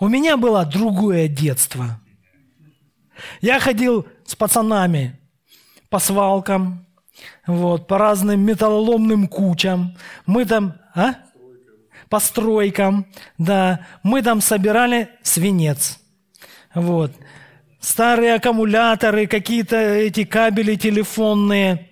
У 0.01 0.07
меня 0.07 0.35
было 0.35 0.65
другое 0.65 1.27
детство. 1.27 1.99
Я 3.39 3.59
ходил 3.59 4.07
с 4.25 4.35
пацанами 4.35 5.19
по 5.91 5.99
свалкам, 5.99 6.87
вот, 7.45 7.85
по 7.85 7.99
разным 7.99 8.41
металлоломным 8.41 9.27
кучам. 9.27 9.95
Мы 10.25 10.45
там, 10.45 10.73
а? 10.95 11.13
По 12.09 12.19
стройкам, 12.19 13.05
да. 13.37 13.85
Мы 14.01 14.23
там 14.23 14.41
собирали 14.41 15.09
свинец. 15.21 15.99
Вот. 16.73 17.11
Старые 17.79 18.33
аккумуляторы, 18.33 19.27
какие-то 19.27 19.77
эти 19.77 20.23
кабели 20.23 20.77
телефонные 20.77 21.89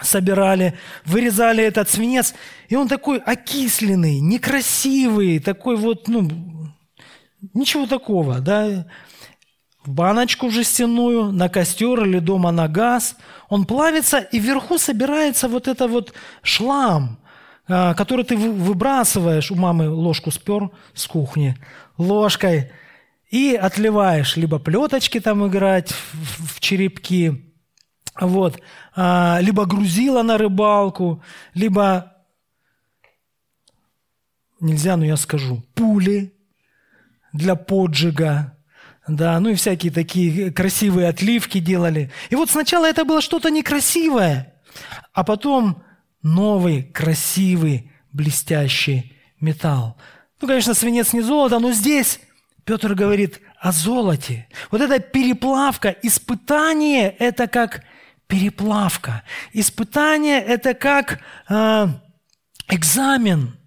собирали, 0.00 0.78
вырезали 1.04 1.62
этот 1.62 1.90
свинец, 1.90 2.34
и 2.70 2.74
он 2.74 2.88
такой 2.88 3.18
окисленный, 3.18 4.18
некрасивый, 4.20 5.40
такой 5.40 5.76
вот, 5.76 6.08
ну, 6.08 6.30
ничего 7.52 7.86
такого, 7.86 8.40
да, 8.40 8.86
в 9.84 9.90
баночку 9.90 10.50
жестяную, 10.50 11.30
на 11.30 11.48
костер 11.48 12.04
или 12.04 12.18
дома 12.18 12.50
на 12.52 12.68
газ. 12.68 13.16
Он 13.48 13.66
плавится, 13.66 14.18
и 14.18 14.38
вверху 14.38 14.78
собирается 14.78 15.48
вот 15.48 15.68
это 15.68 15.88
вот 15.88 16.14
шлам, 16.42 17.18
а, 17.68 17.94
который 17.94 18.24
ты 18.24 18.36
выбрасываешь. 18.36 19.50
У 19.50 19.56
мамы 19.56 19.90
ложку 19.90 20.30
спер 20.30 20.70
с 20.94 21.06
кухни 21.06 21.56
ложкой 21.98 22.72
и 23.30 23.54
отливаешь 23.54 24.36
либо 24.36 24.58
плеточки 24.58 25.20
там 25.20 25.46
играть 25.46 25.90
в, 25.90 26.54
в 26.54 26.60
черепки, 26.60 27.52
вот, 28.18 28.60
а, 28.94 29.38
либо 29.40 29.66
грузила 29.66 30.22
на 30.22 30.38
рыбалку, 30.38 31.22
либо 31.52 32.12
нельзя, 34.60 34.96
но 34.96 35.04
я 35.04 35.16
скажу, 35.16 35.62
пули 35.74 36.33
для 37.34 37.56
поджига, 37.56 38.56
да, 39.06 39.38
ну 39.40 39.50
и 39.50 39.54
всякие 39.54 39.92
такие 39.92 40.50
красивые 40.50 41.08
отливки 41.08 41.58
делали. 41.58 42.10
И 42.30 42.36
вот 42.36 42.48
сначала 42.48 42.88
это 42.88 43.04
было 43.04 43.20
что-то 43.20 43.50
некрасивое, 43.50 44.54
а 45.12 45.24
потом 45.24 45.82
новый, 46.22 46.84
красивый, 46.84 47.92
блестящий 48.12 49.12
металл. 49.40 49.98
Ну, 50.40 50.48
конечно, 50.48 50.72
свинец 50.72 51.12
не 51.12 51.20
золото, 51.20 51.58
но 51.58 51.72
здесь 51.72 52.20
Петр 52.64 52.94
говорит 52.94 53.40
о 53.60 53.72
золоте. 53.72 54.48
Вот 54.70 54.80
эта 54.80 54.98
переплавка, 55.00 55.94
испытание– 56.02 57.10
это 57.18 57.46
как 57.46 57.82
переплавка. 58.26 59.22
Испытание– 59.52 60.40
это 60.40 60.72
как 60.72 61.20
э, 61.48 61.88
экзамен, 62.68 63.58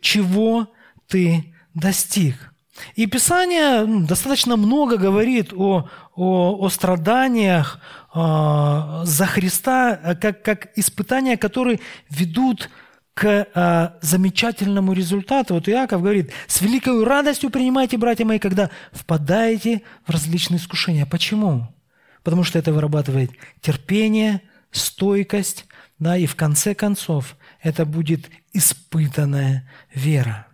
чего 0.00 0.72
ты 1.08 1.54
достиг. 1.74 2.52
И 2.94 3.06
Писание 3.06 3.84
достаточно 4.06 4.56
много 4.56 4.96
говорит 4.96 5.52
о, 5.52 5.88
о, 6.14 6.56
о 6.58 6.68
страданиях 6.68 7.78
э, 8.14 9.00
за 9.04 9.26
Христа, 9.26 9.98
э, 10.02 10.14
как, 10.14 10.42
как 10.42 10.68
испытания, 10.76 11.36
которые 11.36 11.80
ведут 12.10 12.70
к 13.14 13.24
э, 13.24 13.88
замечательному 14.02 14.92
результату. 14.92 15.54
Вот 15.54 15.68
Иаков 15.68 16.02
говорит, 16.02 16.32
с 16.46 16.60
великой 16.60 17.02
радостью 17.04 17.50
принимайте, 17.50 17.96
братья 17.96 18.24
мои, 18.24 18.38
когда 18.38 18.70
впадаете 18.92 19.82
в 20.06 20.10
различные 20.10 20.58
искушения. 20.58 21.06
Почему? 21.06 21.74
Потому 22.22 22.44
что 22.44 22.58
это 22.58 22.72
вырабатывает 22.72 23.30
терпение, 23.62 24.42
стойкость, 24.70 25.66
да, 25.98 26.16
и 26.16 26.26
в 26.26 26.36
конце 26.36 26.74
концов 26.74 27.36
это 27.62 27.86
будет 27.86 28.28
испытанная 28.52 29.68
вера. 29.94 30.46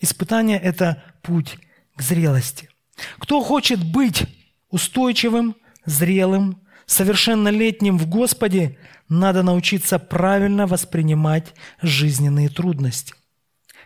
Испытание– 0.00 0.60
это 0.62 1.02
путь 1.26 1.58
к 1.96 2.02
зрелости. 2.02 2.68
Кто 3.18 3.42
хочет 3.42 3.84
быть 3.84 4.24
устойчивым, 4.70 5.56
зрелым, 5.84 6.62
совершеннолетним 6.86 7.98
в 7.98 8.08
Господе, 8.08 8.78
надо 9.08 9.42
научиться 9.42 9.98
правильно 9.98 10.66
воспринимать 10.66 11.54
жизненные 11.82 12.48
трудности. 12.48 13.14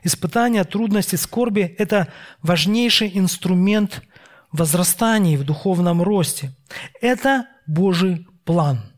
Испытания, 0.02 0.64
трудности, 0.64 1.16
скорби– 1.16 1.74
это 1.78 2.08
важнейший 2.42 3.10
инструмент 3.18 4.02
возрастания 4.50 5.36
в 5.36 5.44
духовном 5.44 6.02
росте. 6.02 6.52
Это 7.00 7.46
Божий 7.66 8.26
план– 8.44 8.84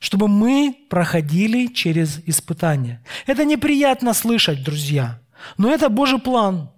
чтобы 0.00 0.28
мы 0.28 0.74
проходили 0.88 1.66
через 1.66 2.20
испытания. 2.26 3.04
Это 3.26 3.44
неприятно 3.44 4.14
слышать, 4.14 4.64
друзья, 4.64 5.20
но 5.58 5.72
это 5.72 5.88
Божий 5.88 6.18
план. 6.18 6.70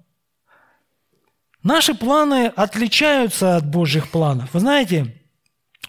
Наши 1.63 1.95
планы 1.95 2.47
отличаются 2.47 3.57
от 3.57 3.67
Божьих 3.67 4.11
планов. 4.11 4.53
Вы 4.53 4.61
знаете, 4.61 5.15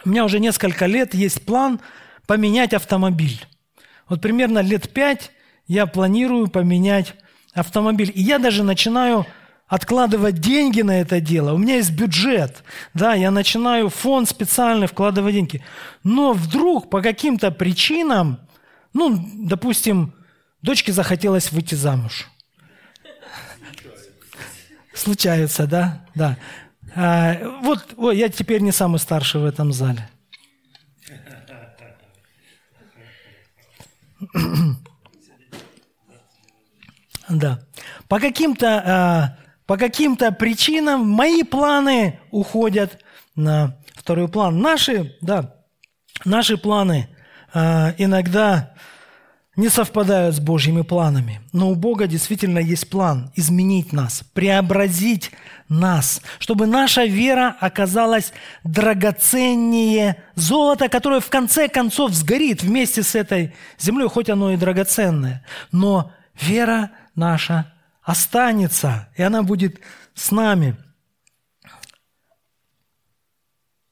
у 0.06 0.10
меня 0.10 0.26
уже 0.26 0.40
несколько 0.40 0.86
лет 0.86 1.14
есть 1.14 1.46
план 1.46 1.80
поменять 2.28 2.74
автомобиль. 2.74 3.46
Вот 4.08 4.22
примерно 4.22 4.60
лет 4.60 4.90
пять 4.94 5.32
я 5.68 5.86
планирую 5.86 6.48
поменять 6.48 7.16
автомобиль. 7.54 8.12
И 8.14 8.22
я 8.22 8.38
даже 8.38 8.64
начинаю 8.64 9.26
откладывать 9.68 10.36
деньги 10.40 10.82
на 10.82 11.02
это 11.02 11.20
дело. 11.20 11.54
У 11.54 11.58
меня 11.58 11.78
есть 11.78 11.92
бюджет. 11.92 12.64
Да, 12.94 13.14
я 13.14 13.32
начинаю 13.32 13.90
фонд 13.90 14.30
специальный 14.30 14.88
вкладывать 14.88 15.34
деньги. 15.34 15.64
Но 16.04 16.34
вдруг 16.34 16.90
по 16.90 17.02
каким-то 17.02 17.50
причинам, 17.50 18.40
ну, 18.94 19.18
допустим, 19.36 20.14
дочке 20.62 20.92
захотелось 20.92 21.52
выйти 21.52 21.74
замуж. 21.74 22.28
Случается, 24.94 25.68
да? 25.68 26.06
Да. 26.16 26.38
А, 26.96 27.60
вот 27.62 27.94
ой, 27.98 28.18
я 28.18 28.30
теперь 28.30 28.62
не 28.62 28.72
самый 28.72 29.00
старший 29.00 29.42
в 29.42 29.46
этом 29.46 29.74
зале. 29.74 30.10
Да. 37.30 37.62
По 38.10 38.20
каким-то 38.20 38.84
а, 38.86 39.38
по 39.66 39.78
каким-то 39.78 40.32
причинам 40.32 41.08
мои 41.08 41.44
планы 41.44 42.20
уходят 42.32 43.02
на 43.36 43.78
второй 43.96 44.28
план. 44.28 44.60
Наши, 44.60 45.16
да, 45.22 45.56
наши 46.26 46.58
планы 46.58 47.10
а, 47.54 47.96
иногда 47.98 48.74
не 49.56 49.70
совпадают 49.70 50.36
с 50.36 50.40
Божьими 50.40 50.82
планами. 50.82 51.42
Но 51.52 51.70
у 51.70 51.76
Бога 51.76 52.08
действительно 52.08 52.58
есть 52.58 52.90
план 52.90 53.32
изменить 53.36 53.94
нас, 53.94 54.24
преобразить 54.34 55.32
нас, 55.70 56.22
чтобы 56.40 56.66
наша 56.66 57.06
вера 57.06 57.56
оказалась 57.60 58.34
драгоценнее 58.64 60.24
золота, 60.36 60.90
которое 60.90 61.20
в 61.20 61.30
конце 61.30 61.68
концов 61.68 62.14
сгорит 62.14 62.64
вместе 62.64 63.04
с 63.04 63.14
этой 63.14 63.54
землей, 63.80 64.08
хоть 64.08 64.30
оно 64.30 64.52
и 64.52 64.58
драгоценное. 64.58 65.46
Но 65.72 66.12
вера 66.40 66.92
наша 67.14 67.72
останется, 68.02 69.10
и 69.16 69.22
она 69.22 69.44
будет 69.44 69.80
с 70.16 70.32
нами. 70.32 70.78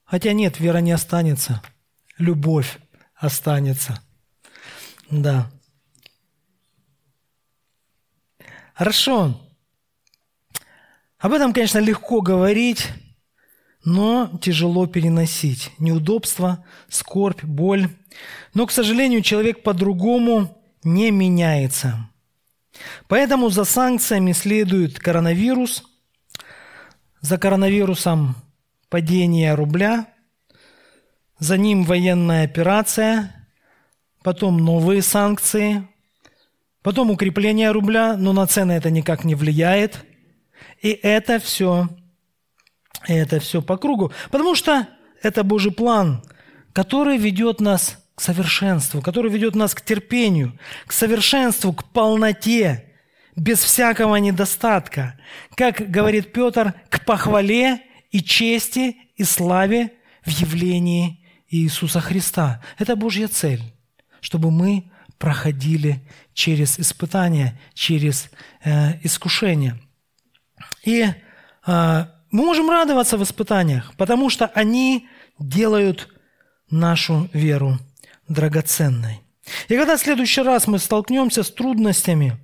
Хотя 0.06 0.34
нет, 0.34 0.60
вера 0.60 0.80
не 0.80 0.91
останется, 0.91 1.62
любовь 2.17 2.80
останется– 3.15 4.02
да. 5.12 5.52
Хорошо. 8.74 9.39
Об 11.19 11.34
этом, 11.34 11.54
конечно, 11.54 11.78
легко 11.78 12.21
говорить, 12.21 12.88
но 13.84 14.39
тяжело 14.41 14.88
переносить. 14.88 15.71
Неудобства, 15.78 16.65
скорбь, 16.89 17.43
боль. 17.43 17.89
Но, 18.54 18.65
к 18.65 18.71
сожалению, 18.71 19.21
человек 19.21 19.63
по-другому 19.63 20.58
не 20.84 21.12
меняется. 21.12 22.10
Поэтому 23.08 23.50
за 23.50 23.65
санкциями 23.65 24.32
следует 24.32 24.97
коронавирус, 24.97 25.84
за 27.19 27.38
коронавирусом 27.38 28.36
падение 28.89 29.54
рубля, 29.54 30.08
за 31.38 31.58
ним 31.58 31.84
военная 31.84 32.45
операция– 32.45 33.36
потом 34.23 34.57
новые 34.57 35.01
санкции, 35.01 35.88
потом 36.81 37.12
укрепление 37.12 37.71
рубля, 37.71 38.15
но 38.17 38.34
на 38.34 38.47
цены 38.47 38.74
это 38.74 38.89
никак 38.89 39.24
не 39.24 39.36
влияет. 39.36 40.05
И 40.82 40.89
это 40.89 41.39
все, 41.39 41.89
это 43.07 43.39
все 43.39 43.61
по 43.61 43.78
кругу. 43.78 44.11
Потому 44.30 44.55
что 44.55 44.88
это 45.22 45.43
Божий 45.43 45.72
план, 45.72 46.24
который 46.74 47.17
ведет 47.17 47.61
нас 47.61 47.97
к 48.15 48.22
совершенству, 48.22 49.01
который 49.01 49.32
ведет 49.32 49.55
нас 49.55 49.74
к 49.74 49.82
терпению, 49.82 50.57
к 50.86 50.91
совершенству, 50.91 51.74
к 51.74 51.86
полноте, 51.86 52.88
без 53.36 53.59
всякого 53.59 54.17
недостатка. 54.17 55.17
Как 55.55 55.89
говорит 55.89 56.34
Петр, 56.34 56.74
к 56.89 57.05
похвале 57.05 57.82
и 58.11 58.22
чести 58.22 58.97
и 59.15 59.24
славе 59.24 59.93
в 60.26 60.30
явлении 60.30 61.26
Иисуса 61.49 62.01
Христа. 62.01 62.61
Это 62.78 62.95
Божья 62.95 63.28
цель 63.28 63.61
чтобы 64.22 64.49
мы 64.49 64.89
проходили 65.17 66.01
через 66.34 66.80
испытания, 66.80 67.59
через 67.74 68.30
э, 68.63 68.99
искушения. 69.03 69.78
И 70.84 71.05
а, 71.65 72.09
мы 72.32 72.45
можем 72.45 72.69
радоваться 72.69 73.17
в 73.17 73.24
испытаниях, 73.24 73.93
потому 73.97 74.30
что 74.30 74.47
они 74.47 75.07
делают 75.38 76.07
нашу 76.69 77.30
веру 77.34 77.78
драгоценной. 78.28 79.22
И 79.67 79.76
когда 79.76 79.97
в 79.97 80.01
следующий 80.01 80.41
раз 80.41 80.67
мы 80.67 80.80
столкнемся 80.80 81.43
с 81.43 81.51
трудностями, 81.51 82.38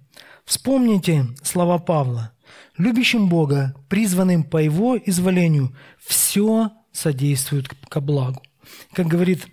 вспомните 0.45 1.25
слова 1.41 1.77
Павла. 1.77 2.31
Любящим 2.77 3.27
Бога, 3.27 3.75
призванным 3.89 4.43
по 4.43 4.57
Его 4.57 4.97
изволению, 4.97 5.75
все 6.05 6.71
содействует 6.91 7.69
ко 7.89 8.01
благу. 8.01 8.43
Как 8.93 9.07
говорит 9.07 9.47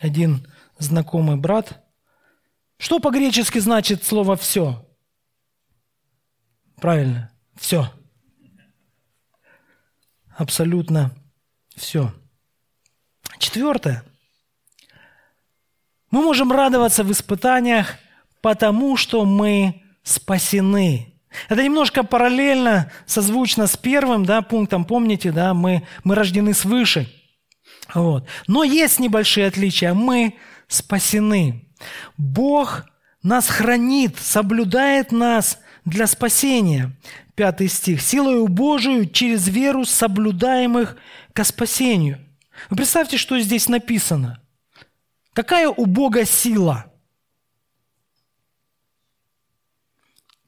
один 0.00 0.46
знакомый 0.78 1.36
брат, 1.36 1.84
что 2.78 2.98
по-гречески 2.98 3.58
значит 3.58 4.04
слово 4.04 4.36
«все»? 4.36 4.84
Правильно, 6.80 7.30
все. 7.56 7.92
Абсолютно 10.34 11.14
все. 11.76 12.14
Четвертое. 13.38 14.02
Мы 16.10 16.22
можем 16.22 16.50
радоваться 16.50 17.04
в 17.04 17.12
испытаниях, 17.12 17.96
потому 18.40 18.96
что 18.96 19.26
мы 19.26 19.82
спасены. 20.02 21.14
Это 21.50 21.62
немножко 21.62 22.02
параллельно, 22.02 22.90
созвучно 23.04 23.66
с 23.66 23.76
первым 23.76 24.24
да, 24.24 24.40
пунктом. 24.40 24.86
Помните, 24.86 25.30
да, 25.30 25.52
мы, 25.52 25.86
мы 26.02 26.14
рождены 26.14 26.54
свыше. 26.54 27.06
Вот. 27.94 28.26
Но 28.46 28.64
есть 28.64 29.00
небольшие 29.00 29.46
отличия. 29.46 29.94
Мы 29.94 30.36
спасены. 30.68 31.68
Бог 32.16 32.86
нас 33.22 33.48
хранит, 33.48 34.16
соблюдает 34.18 35.12
нас 35.12 35.58
для 35.84 36.06
спасения. 36.06 36.92
Пятый 37.34 37.68
стих. 37.68 38.02
«Силою 38.02 38.48
Божию 38.48 39.08
через 39.08 39.48
веру 39.48 39.84
соблюдаемых 39.84 40.96
ко 41.32 41.44
спасению». 41.44 42.18
Вы 42.68 42.76
представьте, 42.76 43.16
что 43.16 43.38
здесь 43.40 43.68
написано. 43.68 44.42
Какая 45.32 45.68
у 45.68 45.86
Бога 45.86 46.24
сила? 46.24 46.92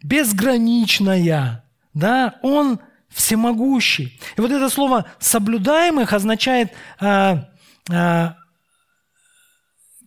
Безграничная. 0.03 1.65
Да? 1.95 2.39
Он 2.43 2.81
всемогущий. 3.13 4.19
И 4.37 4.41
вот 4.41 4.51
это 4.51 4.69
слово 4.69 5.07
«соблюдаемых» 5.19 6.13
означает 6.13 6.73
а, 7.01 7.49
а, 7.91 8.37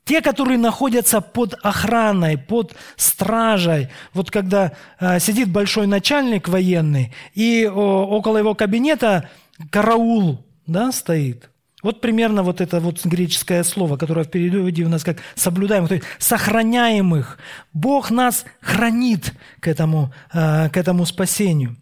те, 0.03 0.21
которые 0.21 0.57
находятся 0.57 1.21
под 1.21 1.55
охраной, 1.63 2.37
под 2.37 2.75
стражей. 2.95 3.89
Вот 4.13 4.31
когда 4.31 4.73
а, 4.99 5.19
сидит 5.19 5.49
большой 5.49 5.87
начальник 5.87 6.47
военный, 6.47 7.13
и 7.33 7.67
о, 7.67 8.05
около 8.05 8.37
его 8.37 8.55
кабинета 8.55 9.29
караул 9.71 10.45
да, 10.67 10.91
стоит– 10.91 11.49
вот 11.85 12.01
примерно 12.01 12.41
вот 12.41 12.61
это 12.61 12.79
вот 12.79 13.05
греческое 13.05 13.61
слово, 13.61 13.95
которое 13.95 14.25
в 14.25 14.31
переводе 14.31 14.83
у 14.85 14.89
нас 14.89 15.03
как 15.03 15.19
соблюдаемых, 15.35 15.89
то 15.89 15.93
есть 15.93 16.07
сохраняемых. 16.17 17.37
Бог 17.73 18.09
нас 18.09 18.43
хранит 18.59 19.35
к 19.59 19.67
этому, 19.67 20.11
э, 20.33 20.69
к 20.69 20.77
этому 20.77 21.05
спасению. 21.05 21.77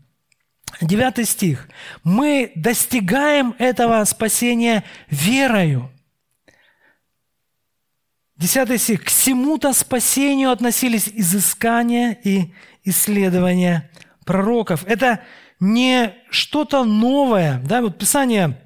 Девятый 0.82 1.26
стих. 1.26 1.70
Мы 2.04 2.52
достигаем 2.56 3.56
этого 3.60 4.04
спасения 4.06 4.84
верою. 5.10 5.90
Десятый 8.38 8.78
стих. 8.78 9.04
К 9.04 9.08
всему-то 9.08 9.74
спасению 9.74 10.52
относились 10.52 11.08
изыскания 11.08 12.18
и 12.24 12.54
исследования 12.84 13.90
пророков. 14.26 14.84
Это 14.86 15.22
не 15.60 16.14
что-то 16.30 16.84
новое. 16.84 17.62
Да? 17.64 17.82
Вот 17.82 17.98
Писание 17.98 18.58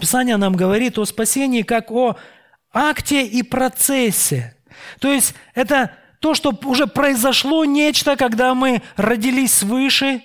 Писание 0.00 0.36
нам 0.36 0.54
говорит 0.56 0.98
о 0.98 1.04
спасении 1.04 1.62
как 1.62 1.90
о 1.90 2.16
акте 2.72 3.26
и 3.26 3.42
процессе. 3.42 4.56
То 5.00 5.12
есть 5.12 5.34
это 5.54 5.92
то, 6.18 6.34
что 6.34 6.58
уже 6.64 6.86
произошло 6.86 7.64
нечто, 7.64 8.16
когда 8.16 8.54
мы 8.54 8.82
родились 8.96 9.52
свыше, 9.52 10.22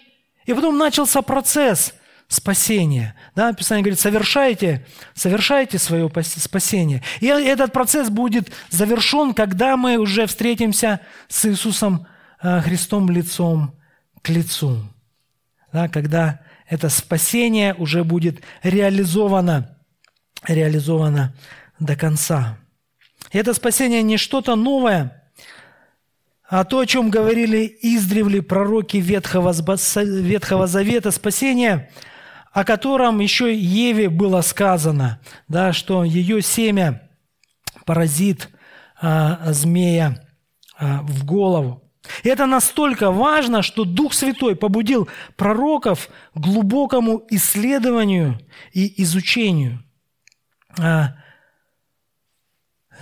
и 0.48 0.54
потом 0.54 0.78
начался 0.78 1.22
процесс 1.22 1.94
спасения. 2.28 3.16
Да, 3.36 3.54
Писание 3.54 3.84
говорит, 3.84 4.00
совершайте, 4.00 4.86
совершайте 5.14 5.78
свое 5.78 6.12
спасение. 6.24 7.04
И 7.20 7.28
этот 7.28 7.72
процесс 7.72 8.10
будет 8.10 8.52
завершен, 8.70 9.34
когда 9.34 9.78
мы 9.78 9.98
уже 9.98 10.26
встретимся 10.26 11.02
с 11.28 11.46
Иисусом 11.46 12.08
э, 12.42 12.62
Христом 12.62 13.10
лицом 13.10 13.76
к 14.22 14.30
лицу. 14.30 14.82
Да, 15.72 15.90
когда 15.90 16.42
это 16.68 16.90
спасение 16.90 17.74
уже 17.74 18.04
будет 18.04 18.42
реализовано, 18.64 19.78
реализовано 20.48 21.34
до 21.80 21.96
конца. 21.96 22.58
И 23.32 23.38
это 23.38 23.54
спасение 23.54 24.02
не 24.02 24.18
что-то 24.18 24.56
новое, 24.56 25.17
а 26.50 26.64
то, 26.64 26.80
о 26.80 26.86
чем 26.86 27.10
говорили 27.10 27.78
издревле 27.82 28.42
пророки 28.42 28.98
Ветхого, 28.98 29.54
Ветхого 30.04 30.68
Завета, 30.68 31.12
спасение, 31.12 31.92
о 32.54 32.64
котором 32.64 33.20
еще 33.20 33.54
Еве 33.54 34.10
было 34.10 34.42
сказано, 34.42 35.20
да, 35.48 35.74
что 35.74 36.04
ее 36.04 36.42
семя 36.42 37.10
поразит 37.86 38.50
а, 39.00 39.52
змея 39.52 40.26
а, 40.78 41.02
в 41.04 41.26
голову. 41.26 41.84
И 42.24 42.30
это 42.30 42.46
настолько 42.46 43.12
важно, 43.12 43.62
что 43.62 43.84
Дух 43.84 44.14
Святой 44.14 44.56
побудил 44.56 45.10
пророков 45.36 46.10
к 46.34 46.40
глубокому 46.40 47.26
исследованию 47.30 48.40
и 48.72 49.04
изучению. 49.04 49.84
А, 50.80 51.16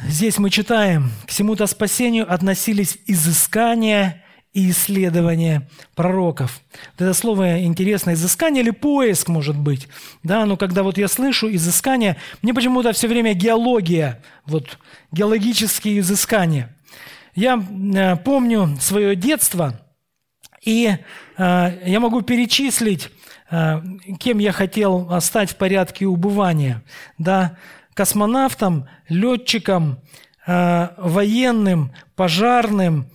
здесь 0.07 0.37
мы 0.37 0.49
читаем, 0.49 1.11
к 1.25 1.29
всему-то 1.29 1.67
спасению 1.67 2.31
относились 2.31 2.97
изыскания 3.07 4.23
и 4.53 4.69
исследования 4.69 5.69
пророков. 5.95 6.61
Вот 6.93 7.05
это 7.05 7.13
слово 7.13 7.63
интересно, 7.63 8.13
изыскание 8.13 8.63
или 8.63 8.71
поиск, 8.71 9.27
может 9.27 9.57
быть. 9.57 9.87
Да, 10.23 10.45
но 10.45 10.55
когда 10.57 10.83
вот 10.83 10.97
я 10.97 11.07
слышу 11.07 11.53
изыскание, 11.53 12.15
мне 12.41 12.53
почему-то 12.53 12.93
все 12.93 13.07
время 13.07 13.33
геология, 13.33 14.23
вот 14.45 14.77
геологические 15.11 15.99
изыскания. 15.99 16.73
Я 17.35 17.61
э, 17.61 18.15
помню 18.17 18.77
свое 18.79 19.15
детство, 19.17 19.81
и 20.63 20.95
э, 21.37 21.81
я 21.85 21.99
могу 21.99 22.21
перечислить, 22.21 23.09
э, 23.51 23.81
кем 24.19 24.37
я 24.37 24.53
хотел 24.53 25.19
стать 25.19 25.51
в 25.51 25.57
порядке 25.57 26.05
убывания. 26.05 26.81
Да? 27.17 27.57
Космонавтом, 27.95 28.87
летчиком, 29.09 29.99
военным, 30.45 31.91
пожарным, 32.15 33.07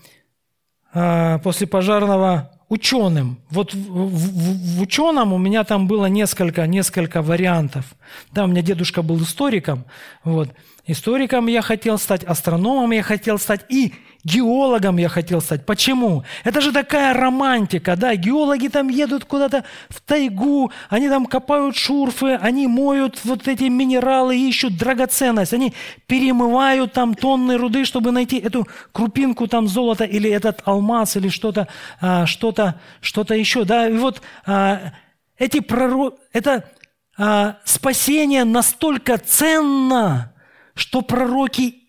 после 0.92 1.68
пожарного 1.68 2.50
ученым. 2.68 3.40
Вот 3.50 3.74
в, 3.74 3.78
в, 3.78 4.78
в 4.78 4.82
ученом 4.82 5.32
у 5.32 5.38
меня 5.38 5.64
там 5.64 5.86
было 5.86 6.06
несколько, 6.06 6.66
несколько 6.66 7.20
вариантов. 7.20 7.84
Да, 8.32 8.44
у 8.44 8.46
меня 8.46 8.62
дедушка 8.62 9.02
был 9.02 9.22
историком. 9.22 9.84
Вот. 10.24 10.48
Историком 10.86 11.46
я 11.48 11.62
хотел 11.62 11.98
стать, 11.98 12.24
астрономом 12.24 12.90
я 12.92 13.02
хотел 13.02 13.38
стать 13.38 13.66
и 13.68 13.94
Геологом 14.22 14.98
я 14.98 15.08
хотел 15.08 15.40
стать. 15.40 15.64
Почему? 15.64 16.24
Это 16.44 16.60
же 16.60 16.72
такая 16.72 17.14
романтика, 17.14 17.96
да? 17.96 18.14
Геологи 18.14 18.68
там 18.68 18.88
едут 18.88 19.24
куда-то 19.24 19.64
в 19.88 20.00
тайгу, 20.02 20.70
они 20.90 21.08
там 21.08 21.24
копают 21.24 21.76
шурфы, 21.76 22.34
они 22.34 22.66
моют 22.66 23.20
вот 23.24 23.48
эти 23.48 23.64
минералы, 23.64 24.36
ищут 24.36 24.76
драгоценность, 24.76 25.54
они 25.54 25.72
перемывают 26.06 26.92
там 26.92 27.14
тонны 27.14 27.56
руды, 27.56 27.86
чтобы 27.86 28.10
найти 28.10 28.38
эту 28.38 28.68
крупинку 28.92 29.46
там 29.46 29.68
золота 29.68 30.04
или 30.04 30.30
этот 30.30 30.60
алмаз 30.66 31.16
или 31.16 31.28
что-то, 31.28 31.68
а, 32.00 32.26
что-то, 32.26 32.78
что-то 33.00 33.34
еще, 33.34 33.64
да? 33.64 33.88
И 33.88 33.96
вот 33.96 34.20
а, 34.44 34.92
эти 35.38 35.60
пророк, 35.60 36.16
это 36.34 36.70
а, 37.16 37.56
спасение 37.64 38.44
настолько 38.44 39.16
ценно, 39.16 40.34
что 40.74 41.00
пророки 41.00 41.79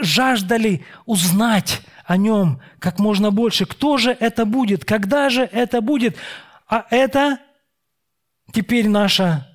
жаждали 0.00 0.84
узнать 1.06 1.82
о 2.04 2.16
нем 2.16 2.60
как 2.78 2.98
можно 2.98 3.30
больше. 3.30 3.66
Кто 3.66 3.96
же 3.96 4.10
это 4.18 4.44
будет? 4.44 4.84
Когда 4.84 5.30
же 5.30 5.42
это 5.42 5.80
будет? 5.80 6.16
А 6.68 6.86
это 6.90 7.38
теперь 8.52 8.88
наша 8.88 9.46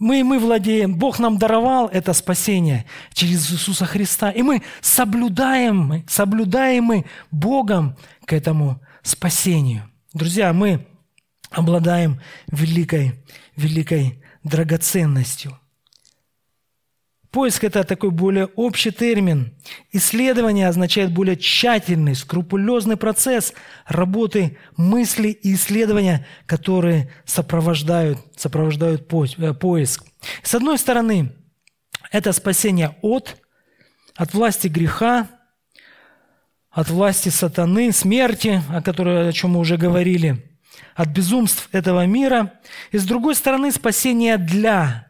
мы, 0.00 0.24
мы 0.24 0.38
владеем, 0.38 0.94
Бог 0.94 1.18
нам 1.18 1.36
даровал 1.36 1.86
это 1.86 2.14
спасение 2.14 2.86
через 3.12 3.52
Иисуса 3.52 3.84
Христа. 3.84 4.30
И 4.30 4.40
мы 4.40 4.62
соблюдаем, 4.80 6.04
соблюдаем 6.08 6.84
мы 6.84 7.04
Богом 7.30 7.96
к 8.24 8.32
этому 8.32 8.80
спасению. 9.02 9.82
Друзья, 10.14 10.54
мы 10.54 10.86
обладаем 11.50 12.18
великой, 12.50 13.22
великой 13.56 14.24
драгоценностью. 14.42 15.59
Поиск– 17.30 17.62
это 17.64 17.84
такой 17.84 18.10
более 18.10 18.46
общий 18.56 18.90
термин. 18.90 19.54
Исследование 19.92 20.66
означает 20.66 21.12
более 21.12 21.36
тщательный, 21.36 22.16
скрупулезный 22.16 22.96
процесс 22.96 23.52
работы 23.86 24.58
мысли 24.76 25.28
и 25.28 25.54
исследования, 25.54 26.26
которые 26.46 27.12
сопровождают, 27.24 28.18
сопровождают 28.36 29.02
э, 29.12 29.54
поиск. 29.54 30.04
С 30.42 30.56
одной 30.56 30.76
стороны, 30.76 31.32
это 32.10 32.32
спасение 32.32 32.96
от, 33.00 33.36
от 34.16 34.34
власти 34.34 34.66
греха, 34.66 35.28
от 36.68 36.88
власти 36.90 37.28
сатаны, 37.28 37.92
смерти, 37.92 38.60
о 38.70 38.82
которой 38.82 39.28
о 39.28 39.32
чем 39.32 39.50
мы 39.50 39.60
уже 39.60 39.76
говорили, 39.76 40.44
от 40.96 41.08
безумств 41.08 41.68
этого 41.70 42.06
мира. 42.06 42.54
И 42.90 42.98
с 42.98 43.04
другой 43.04 43.36
стороны, 43.36 43.70
спасение 43.70 44.36
для 44.36 45.09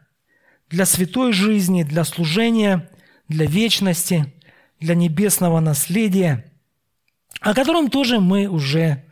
для 0.71 0.85
святой 0.85 1.33
жизни, 1.33 1.83
для 1.83 2.03
служения, 2.03 2.89
для 3.27 3.45
вечности, 3.45 4.33
для 4.79 4.95
небесного 4.95 5.59
наследия, 5.59 6.51
о 7.41 7.53
котором 7.53 7.89
тоже 7.89 8.19
мы 8.19 8.47
уже, 8.47 9.03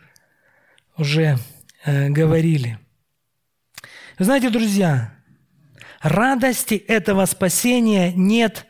уже 0.98 1.38
э, 1.86 2.10
говорили. 2.10 2.80
Вы 4.18 4.26
знаете, 4.26 4.50
друзья, 4.50 5.14
радости 6.02 6.76
этого 6.76 7.26
спасения 7.26 8.12
нет 8.14 8.66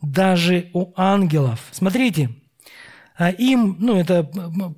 даже 0.00 0.70
у 0.72 0.92
ангелов. 0.96 1.60
Смотрите, 1.70 2.30
а 3.16 3.30
им, 3.30 3.76
ну 3.78 3.98
это 3.98 4.24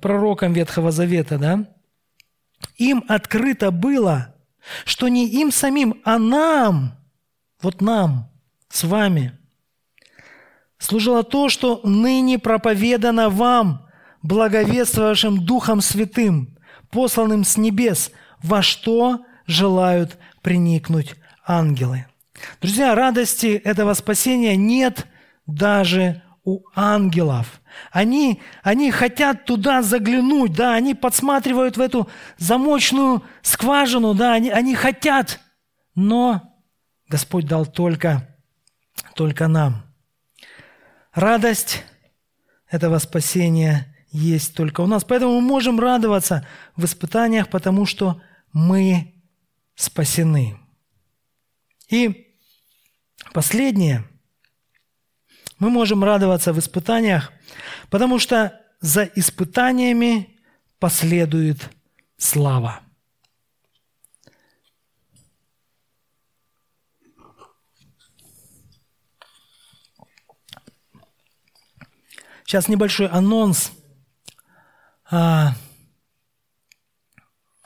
пророкам 0.01 0.53
Ветхого 0.53 0.91
Завета, 0.91 1.37
да, 1.37 1.67
им 2.77 3.03
открыто 3.07 3.71
было, 3.71 4.35
что 4.83 5.07
не 5.07 5.27
им 5.27 5.51
самим, 5.51 6.01
а 6.03 6.19
нам– 6.19 6.99
вот 7.65 7.81
нам, 7.81 8.29
с 8.69 8.83
вами, 8.83 9.31
служило 10.77 11.23
то, 11.23 11.49
что 11.49 11.81
ныне 11.83 12.37
проповедано 12.37 13.29
вам, 13.29 13.87
благовествовавшим 14.21 15.43
Духом 15.43 15.81
Святым, 15.81 16.57
посланным 16.91 17.43
с 17.43 17.57
небес, 17.57 18.11
во 18.41 18.61
что 18.61 19.25
желают 19.47 20.17
приникнуть 20.43 21.15
ангелы. 21.45 22.05
Друзья, 22.61 22.93
радости 22.93 23.59
этого 23.63 23.95
спасения 23.95 24.55
нет 24.55 25.07
даже 25.47 26.21
у 26.43 26.61
ангелов. 26.75 27.61
Они, 27.91 28.41
они 28.61 28.91
хотят 28.91 29.45
туда 29.45 29.81
заглянуть, 29.81 30.53
да, 30.53 30.75
они 30.75 30.93
подсматривают 30.93 31.77
в 31.77 31.81
эту 31.81 32.07
замочную 32.37 33.23
скважину, 33.41 34.13
да, 34.13 34.33
они, 34.33 34.51
они 34.51 34.75
хотят, 34.75 35.39
но 35.95 36.54
Господь 37.07 37.45
дал 37.45 37.65
только, 37.65 38.27
только 39.15 39.47
нам. 39.47 39.83
Радость 41.13 41.83
этого 42.69 42.97
спасения 42.99 43.95
есть 44.11 44.55
только 44.55 44.81
у 44.81 44.87
нас. 44.87 45.03
Поэтому 45.03 45.39
мы 45.39 45.41
можем 45.41 45.79
радоваться 45.79 46.47
в 46.75 46.85
испытаниях, 46.85 47.49
потому 47.49 47.85
что 47.85 48.21
мы 48.53 49.13
спасены. 49.75 50.57
И 51.89 52.33
последнее. 53.33 54.07
Мы 55.59 55.69
можем 55.69 56.03
радоваться 56.03 56.53
в 56.53 56.59
испытаниях, 56.59 57.31
потому 57.89 58.19
что 58.19 58.61
за 58.81 59.03
испытаниями 59.03 60.39
последует 60.79 61.69
слава. 62.17 62.84
Сейчас 72.45 72.67
небольшой 72.67 73.07
анонс 73.07 73.71
а, 75.09 75.55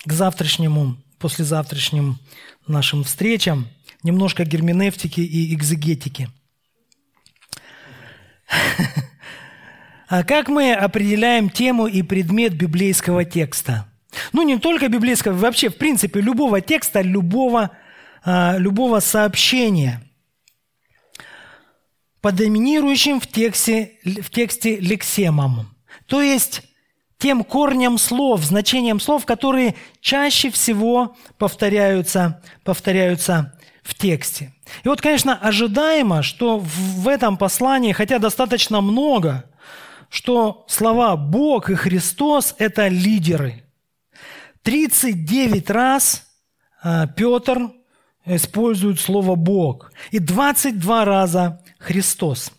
к 0.06 0.12
завтрашнему, 0.12 0.96
послезавтрашним 1.20 2.18
нашим 2.66 3.04
встречам. 3.04 3.68
Немножко 4.04 4.46
герменевтики 4.46 5.20
и 5.22 5.54
экзегетики. 5.54 6.30
А 10.12 10.24
как 10.24 10.48
мы 10.48 10.74
определяем 10.74 11.52
тему 11.52 11.86
и 11.86 12.02
предмет 12.02 12.56
библейского 12.56 13.26
текста? 13.26 13.86
Ну, 14.34 14.42
не 14.42 14.58
только 14.58 14.88
библейского, 14.88 15.34
вообще, 15.34 15.70
в 15.70 15.78
принципе, 15.78 16.20
любого 16.20 16.62
текста, 16.62 17.02
любого, 17.02 17.70
а, 18.24 18.58
любого 18.58 19.02
сообщения– 19.02 20.02
по 22.22 22.32
доминирующим 22.32 23.20
в 23.20 23.28
тексте, 23.28 23.94
в 24.04 24.30
тексте 24.30 24.78
лексемам, 24.78 25.76
то 26.06 26.22
есть 26.22 26.64
тем 27.18 27.44
корнем 27.44 27.98
слов, 27.98 28.44
значением 28.44 29.00
слов, 29.00 29.26
которые 29.26 29.76
чаще 30.00 30.50
всего 30.50 31.18
повторяются, 31.38 32.42
повторяются 32.64 33.60
в 33.84 33.94
тексте. 33.94 34.54
И 34.84 34.88
вот, 34.88 35.02
конечно, 35.02 35.36
ожидаемо, 35.36 36.24
что 36.24 36.60
в 36.60 37.08
этом 37.08 37.38
послании, 37.38 37.92
хотя 37.92 38.20
достаточно 38.20 38.82
много, 38.82 39.46
что 40.10 40.66
слова 40.68 41.18
«Бог» 41.18 41.70
и 41.70 41.76
«Христос»– 41.76 42.56
это 42.58 42.88
лидеры. 42.88 43.64
39 44.64 45.70
раз 45.70 46.26
а, 46.82 47.08
Петр 47.08 47.72
использует 48.36 49.00
слово 49.00 49.36
«Бог». 49.36 49.92
И 50.12 50.20
22 50.20 51.06
раза 51.06 51.62
Христос. 51.80 52.52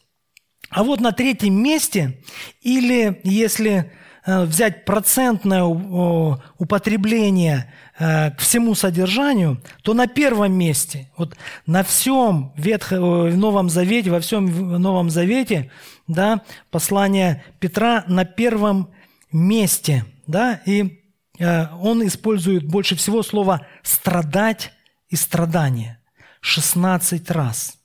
А 0.70 0.84
вот 0.84 1.00
на 1.00 1.12
третьем 1.12 1.60
месте, 1.60 2.20
или 2.60 3.20
если 3.24 3.90
э, 4.24 4.44
взять 4.44 4.84
процентное 4.84 5.64
употребление 5.64 7.72
э, 7.98 8.30
к 8.30 8.38
всему 8.38 8.74
содержанию, 8.74 9.60
то 9.82 9.94
на 9.94 10.06
первом 10.06 10.52
месте, 10.52 11.10
вот 11.16 11.36
на 11.66 11.82
всем 11.82 12.52
Ветхом, 12.56 13.30
в 13.30 13.36
Новом 13.36 13.68
Завете, 13.68 14.10
во 14.10 14.20
всем 14.20 14.46
Новом 14.80 15.10
Завете, 15.10 15.72
да, 16.06 16.42
послание 16.70 17.42
Петра 17.58 18.04
на 18.06 18.24
первом 18.24 18.90
месте, 19.32 20.04
да, 20.28 20.60
и 20.66 21.00
э, 21.38 21.66
он 21.80 22.06
использует 22.06 22.64
больше 22.64 22.94
всего 22.94 23.24
слово 23.24 23.66
«страдать» 23.82 24.72
и 25.10 25.16
«страдание» 25.16 26.00
16 26.40 27.30
раз– 27.30 27.76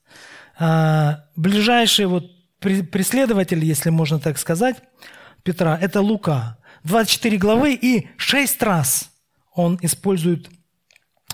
а, 0.57 1.26
ближайший 1.36 2.05
вот 2.05 2.32
преследователь, 2.59 3.63
если 3.63 3.89
можно 3.89 4.19
так 4.19 4.38
сказать, 4.38 4.78
Петра, 5.43 5.78
это 5.80 6.01
Лука. 6.01 6.57
24 6.84 7.38
главы 7.38 7.73
и 7.73 8.07
6 8.17 8.63
раз 8.63 9.11
он 9.53 9.78
использует 9.82 10.49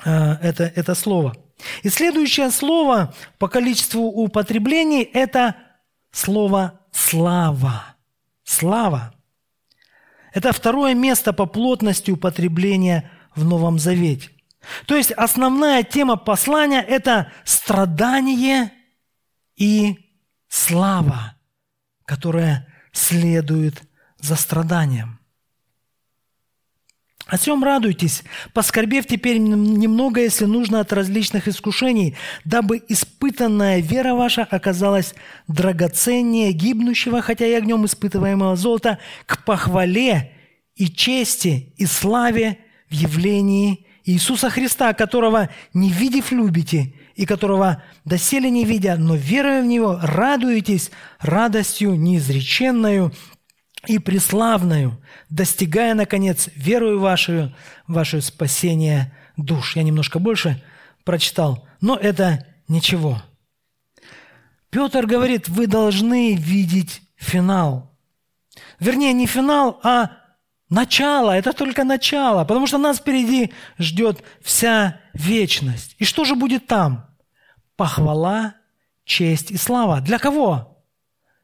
а, 0.04 0.38
это, 0.42 0.72
это 0.76 0.96
слово. 0.96 1.36
И 1.84 1.90
следующее 1.90 2.50
слово 2.50 3.14
по 3.38 3.48
количеству 3.48 4.04
употреблений– 4.04 5.04
это 5.14 5.56
слово 6.12 6.80
«слава». 6.92 7.86
Слава. 8.44 9.14
Это 10.34 10.52
второе 10.52 10.94
место 10.94 11.32
по 11.32 11.46
плотности 11.46 12.12
употребления 12.12 13.10
в 13.36 13.46
Новом 13.46 13.80
Завете. 13.80 14.30
То 14.86 14.96
есть 14.96 15.12
основная 15.12 15.84
тема 15.84 16.18
послания– 16.18 16.82
это 16.88 17.32
страдание 17.44 18.72
и 19.56 19.98
слава, 20.48 21.36
которая 22.06 22.68
следует 22.92 23.82
за 24.20 24.36
страданием. 24.36 25.22
О 27.28 27.38
чем 27.38 27.64
радуйтесь, 27.64 28.24
поскорбев 28.54 29.06
теперь 29.06 29.38
немного, 29.38 30.20
если 30.20 30.44
нужно, 30.44 30.82
от 30.82 30.92
различных 30.92 31.48
искушений, 31.48 32.18
дабы 32.44 32.84
испытанная 32.90 33.80
вера 33.80 34.16
ваша 34.16 34.44
оказалась 34.44 35.16
драгоценнее 35.48 36.52
гибнущего, 36.52 37.22
хотя 37.22 37.46
и 37.46 37.54
огнем 37.54 37.86
испытываемого 37.86 38.58
золота, 38.58 39.00
к 39.26 39.46
похвале 39.46 40.34
и 40.76 40.90
чести 40.90 41.74
и 41.78 41.86
славе 41.86 42.58
в 42.90 42.94
явлении 42.94 43.88
Иисуса 44.04 44.50
Христа, 44.50 44.94
которого, 44.94 45.50
не 45.74 45.92
видев, 45.92 46.32
любите, 46.32 46.94
и 47.16 47.26
которого 47.26 47.84
доселе 48.06 48.50
не 48.50 48.66
видя, 48.66 48.96
но 48.98 49.16
веруя 49.16 49.62
в 49.62 49.66
Него, 49.66 50.00
радуетесь 50.02 50.92
радостью 51.20 51.96
неизреченную 51.96 53.14
и 53.88 54.00
преславную, 54.00 55.02
достигая, 55.30 55.94
наконец, 55.94 56.50
верою 56.56 57.00
вашу, 57.00 57.56
ваше 57.88 58.22
спасение 58.22 59.16
душ. 59.38 59.76
Я 59.76 59.84
немножко 59.84 60.20
больше 60.20 60.64
прочитал, 61.04 61.68
но 61.80 61.96
это 61.96 62.46
ничего. 62.68 63.22
Петр 64.70 65.06
говорит, 65.06 65.50
вы 65.50 65.68
должны 65.68 66.36
видеть 66.36 67.02
финал. 67.18 67.92
Вернее, 68.80 69.14
не 69.14 69.28
финал, 69.28 69.80
а 69.84 70.21
начало. 70.72 71.32
Это 71.32 71.54
только 71.54 71.84
начало, 71.84 72.44
потому 72.46 72.66
что 72.66 72.80
нас 72.80 72.98
впереди 72.98 73.54
ждет 73.78 74.24
вся 74.42 75.00
вечность. 75.14 75.96
И 76.00 76.06
что 76.06 76.26
же 76.26 76.36
будет 76.36 76.66
там? 76.66 77.06
Похвала, 77.76 78.56
честь 79.06 79.52
и 79.52 79.58
слава. 79.58 80.02
Для 80.02 80.18
кого? 80.18 80.84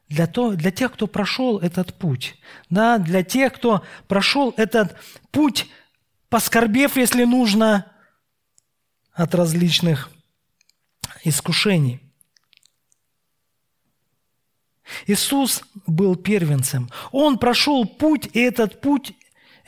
Для, 0.08 0.26
то, 0.26 0.52
для 0.52 0.70
тех, 0.70 0.92
кто 0.92 1.06
прошел 1.06 1.58
этот 1.58 1.94
путь. 1.94 2.36
Да, 2.70 2.98
для 2.98 3.22
тех, 3.22 3.52
кто 3.52 3.84
прошел 4.08 4.54
этот 4.56 4.96
путь, 5.30 5.66
поскорбев, 6.30 6.96
если 6.96 7.24
нужно, 7.24 7.92
от 9.12 9.34
различных 9.34 10.10
искушений. 11.24 12.00
Иисус 15.06 15.62
был 15.86 16.16
первенцем. 16.16 16.90
Он 17.12 17.38
прошел 17.38 17.84
путь, 17.84 18.28
и 18.32 18.40
этот 18.40 18.80
путь 18.80 19.12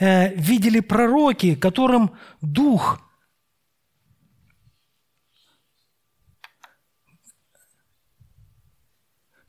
видели 0.01 0.81
пророки, 0.81 1.55
которым 1.55 2.17
Дух 2.41 3.01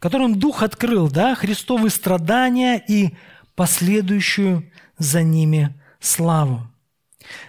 которым 0.01 0.39
Дух 0.39 0.63
открыл, 0.63 1.09
да, 1.09 1.35
Христовы 1.35 1.91
страдания 1.91 2.83
и 2.85 3.15
последующую 3.55 4.69
за 4.97 5.21
ними 5.21 5.79
славу. 5.99 6.67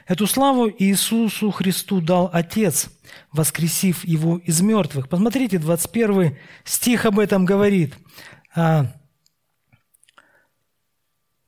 Эту 0.06 0.26
славу 0.26 0.68
Иисусу 0.68 1.50
Христу 1.50 2.02
дал 2.02 2.28
Отец, 2.30 2.90
воскресив 3.32 4.04
Его 4.04 4.36
из 4.36 4.60
мертвых. 4.60 5.08
Посмотрите, 5.08 5.58
21 5.58 6.36
стих 6.64 7.06
об 7.06 7.18
этом 7.18 7.46
говорит. 7.46 7.94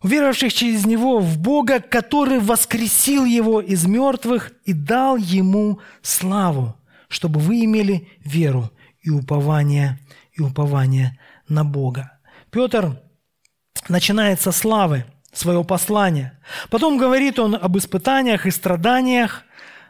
Уверовавших 0.05 0.53
через 0.53 0.85
Него 0.85 1.19
в 1.19 1.39
Бога, 1.39 1.81
который 1.81 2.39
воскресил 2.39 3.25
Его 3.25 3.63
из 3.63 3.87
мертвых 3.87 4.53
и 4.67 4.75
дал 4.75 5.17
Ему 5.17 5.81
славу, 6.03 6.77
чтобы 7.09 7.41
вы 7.41 7.65
имели 7.65 8.07
веру 8.23 8.71
и 9.01 9.09
упование 9.09 9.99
и 10.35 10.43
упование 10.43 11.19
на 11.49 11.65
Бога. 11.65 12.19
Петр 12.51 13.01
начинает 13.89 14.43
со 14.43 14.53
славы 14.53 15.07
своего 15.33 15.65
послания. 15.65 16.39
Потом 16.69 16.99
говорит 16.99 17.39
он 17.39 17.55
об 17.55 17.79
испытаниях 17.79 18.45
и 18.45 18.51
страданиях. 18.51 19.45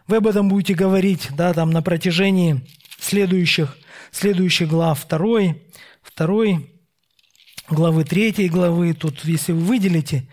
Вы 0.06 0.18
об 0.18 0.28
этом 0.28 0.48
будете 0.48 0.74
говорить 0.74 1.30
да, 1.32 1.52
там, 1.52 1.72
на 1.72 1.82
протяжении 1.82 2.64
следующих, 3.00 3.76
следующих 4.12 4.68
глав 4.68 5.08
2, 5.08 5.56
2 6.16 6.44
главы 7.68 8.04
3 8.04 8.48
главы. 8.48 8.94
Тут, 8.94 9.24
если 9.24 9.52
вы 9.52 9.60
выделите 9.60 10.26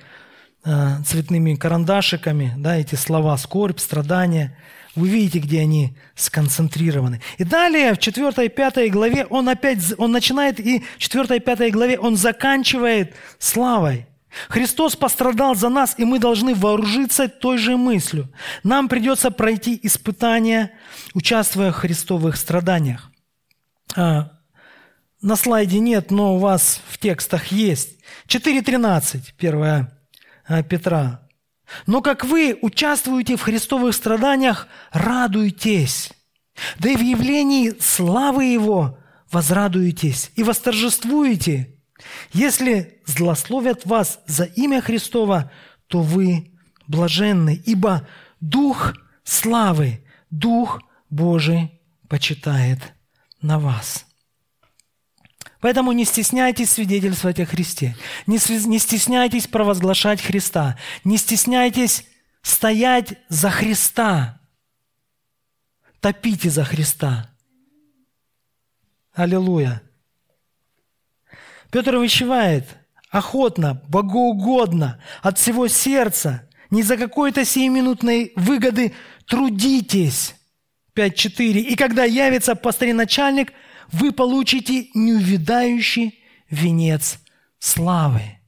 э, 0.64 0.98
цветными 1.06 1.56
карандашиками 1.56 2.54
да, 2.58 2.78
эти 2.78 2.96
слова 2.96 3.38
«скорбь», 3.38 3.80
«страдания», 3.80 4.58
вы 4.96 5.08
видите, 5.08 5.40
где 5.40 5.62
они 5.62 5.96
сконцентрированы. 6.16 7.22
И 7.38 7.44
далее 7.44 7.94
в 7.94 7.98
4 7.98 8.46
и 8.46 8.50
5 8.50 8.92
главе 8.92 9.26
он 9.26 9.48
опять, 9.48 9.80
он 9.98 10.12
начинает, 10.12 10.60
и 10.60 10.84
в 10.98 11.00
4 11.00 11.38
и 11.38 11.40
5 11.40 11.72
главе 11.72 11.98
он 11.98 12.18
заканчивает 12.18 13.16
славой. 13.40 14.08
Христос 14.48 14.96
пострадал 14.96 15.56
за 15.56 15.70
нас, 15.70 15.96
и 15.98 16.06
мы 16.06 16.20
должны 16.20 16.56
вооружиться 16.56 17.28
той 17.28 17.58
же 17.58 17.78
мыслью. 17.78 18.30
Нам 18.64 18.88
придется 18.88 19.30
пройти 19.30 19.80
испытания, 19.84 20.72
участвуя 21.14 21.72
в 21.72 21.76
христовых 21.76 22.38
страданиях. 22.38 23.10
На 25.22 25.36
слайде 25.36 25.80
нет, 25.80 26.10
но 26.10 26.36
у 26.36 26.40
вас 26.40 26.82
в 26.88 26.98
текстах 26.98 27.48
есть. 27.48 28.00
4.13, 28.28 29.34
1 29.38 29.88
а, 30.48 30.64
Петра. 30.64 31.28
Но 31.86 32.02
как 32.02 32.26
вы 32.26 32.58
участвуете 32.62 33.36
в 33.36 33.42
христовых 33.42 33.96
страданиях, 33.96 34.68
радуйтесь. 34.92 36.12
Да 36.80 36.90
и 36.90 36.96
в 36.96 37.02
явлении 37.02 37.76
славы 37.80 38.46
Его 38.46 38.98
возрадуетесь 39.32 40.32
и 40.36 40.44
восторжествуете. 40.44 41.78
Если 42.34 43.02
злословят 43.06 43.86
вас 43.86 44.20
за 44.26 44.46
имя 44.46 44.82
Христова, 44.82 45.52
то 45.88 46.02
вы 46.02 46.52
блаженны, 46.88 47.62
ибо 47.66 48.08
Дух 48.40 48.94
славы, 49.24 50.04
Дух 50.32 50.82
Божий 51.10 51.80
почитает 52.10 52.80
на 53.42 53.60
вас. 53.60 54.06
Поэтому 55.62 55.92
не 55.92 56.06
стесняйтесь 56.06 56.72
свидетельствовать 56.72 57.40
о 57.40 57.46
Христе. 57.46 57.96
Не, 58.26 58.40
не 58.68 58.80
стесняйтесь 58.80 59.48
провозглашать 59.48 60.20
Христа. 60.20 60.78
Не 61.04 61.18
стесняйтесь 61.18 62.06
стоять 62.42 63.14
за 63.30 63.52
Христа. 63.52 64.40
Топите 66.00 66.50
за 66.50 66.64
Христа. 66.64 67.30
Аллилуйя. 69.14 69.84
Петр 71.70 71.96
увещевает 71.96 72.66
охотно, 73.12 73.84
богоугодно, 73.88 75.00
от 75.22 75.38
всего 75.38 75.68
сердца, 75.68 76.50
не 76.72 76.82
за 76.82 76.98
какой-то 76.98 77.46
сиюминутной 77.46 78.34
выгоды 78.36 78.94
трудитесь. 79.28 80.36
5.4. 80.96 81.60
И 81.60 81.76
когда 81.76 82.04
явится 82.04 82.56
пастырь-начальник– 82.56 83.54
вы 83.92 84.12
получите 84.12 84.90
неувидающий 84.94 86.20
венец 86.50 87.20
славы. 87.60 88.40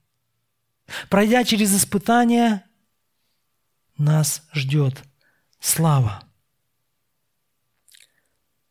Пройдя 1.10 1.44
через 1.44 1.76
испытания, 1.76 2.66
нас 3.98 4.48
ждет 4.54 5.04
слава. 5.60 6.24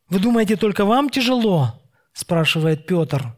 Вы 0.09 0.19
думаете, 0.19 0.55
только 0.55 0.85
вам 0.85 1.09
тяжело? 1.09 1.79
спрашивает 2.13 2.85
Петр 2.85 3.35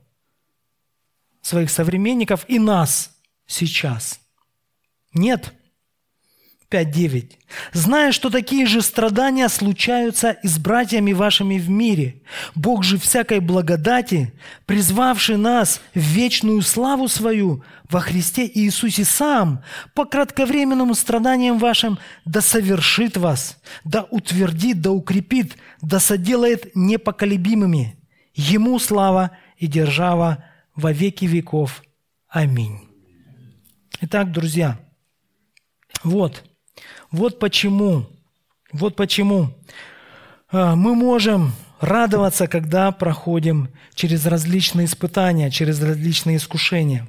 своих 1.42 1.70
современников 1.70 2.44
и 2.50 2.60
нас 2.60 3.18
сейчас. 3.46 4.20
Нет. 5.14 5.54
5.9. 6.76 7.32
«Зная, 7.72 8.12
что 8.12 8.30
такие 8.30 8.66
же 8.66 8.82
страдания 8.82 9.48
случаются 9.50 10.32
и 10.32 10.48
с 10.48 10.58
братьями 10.58 11.14
вашими 11.14 11.58
в 11.58 11.70
мире, 11.70 12.22
Бог 12.54 12.84
же 12.84 12.98
всякой 12.98 13.40
благодати, 13.40 14.34
призвавший 14.66 15.38
нас 15.38 15.82
в 15.94 16.00
вечную 16.00 16.62
славу 16.62 17.08
свою 17.08 17.64
во 17.90 18.02
Христе 18.02 18.50
Иисусе 18.54 19.06
сам, 19.06 19.64
по 19.94 20.06
кратковременному 20.06 20.96
страданиям 20.96 21.58
вашим, 21.58 21.98
да 22.26 22.42
совершит 22.42 23.16
вас, 23.16 23.58
да 23.86 24.06
утвердит, 24.10 24.82
да 24.82 24.92
укрепит, 24.92 25.56
да 25.82 26.00
соделает 26.00 26.76
непоколебимыми. 26.76 27.98
Ему 28.34 28.80
слава 28.80 29.32
и 29.58 29.68
держава 29.68 30.44
во 30.76 30.92
веки 30.92 31.26
веков. 31.26 31.84
Аминь». 32.28 32.82
Итак, 34.02 34.34
друзья, 34.34 34.78
вот– 36.04 36.44
вот 37.12 37.40
почему, 37.40 38.06
вот 38.72 38.96
почему 38.96 39.54
а, 40.52 40.76
мы 40.76 40.96
можем 40.96 41.54
радоваться, 41.80 42.48
когда 42.48 42.92
проходим 42.92 43.70
через 43.94 44.26
различные 44.26 44.86
испытания, 44.86 45.52
через 45.52 45.82
различные 45.82 46.38
искушения. 46.38 47.08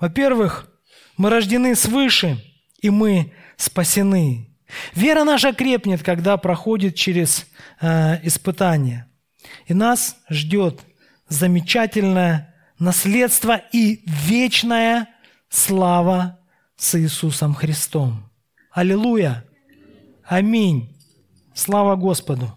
Во-первых, 0.00 0.68
мы 1.16 1.30
рождены 1.30 1.74
свыше, 1.74 2.42
и 2.80 2.90
мы 2.90 3.32
спасены. 3.56 4.48
Вера 4.94 5.24
наша 5.24 5.52
крепнет, 5.52 6.02
когда 6.02 6.36
проходит 6.36 6.94
через 6.94 7.46
э, 7.80 8.18
испытания. 8.26 9.08
И 9.66 9.74
нас 9.74 10.16
ждет 10.28 10.80
замечательное 11.28 12.54
наследство 12.78 13.60
и 13.72 14.02
вечная 14.06 15.08
слава 15.48 16.38
с 16.76 16.98
Иисусом 16.98 17.54
Христом. 17.54 18.23
Аллилуйя! 18.74 19.44
Аминь! 20.24 20.92
Слава 21.54 21.94
Господу! 21.94 22.50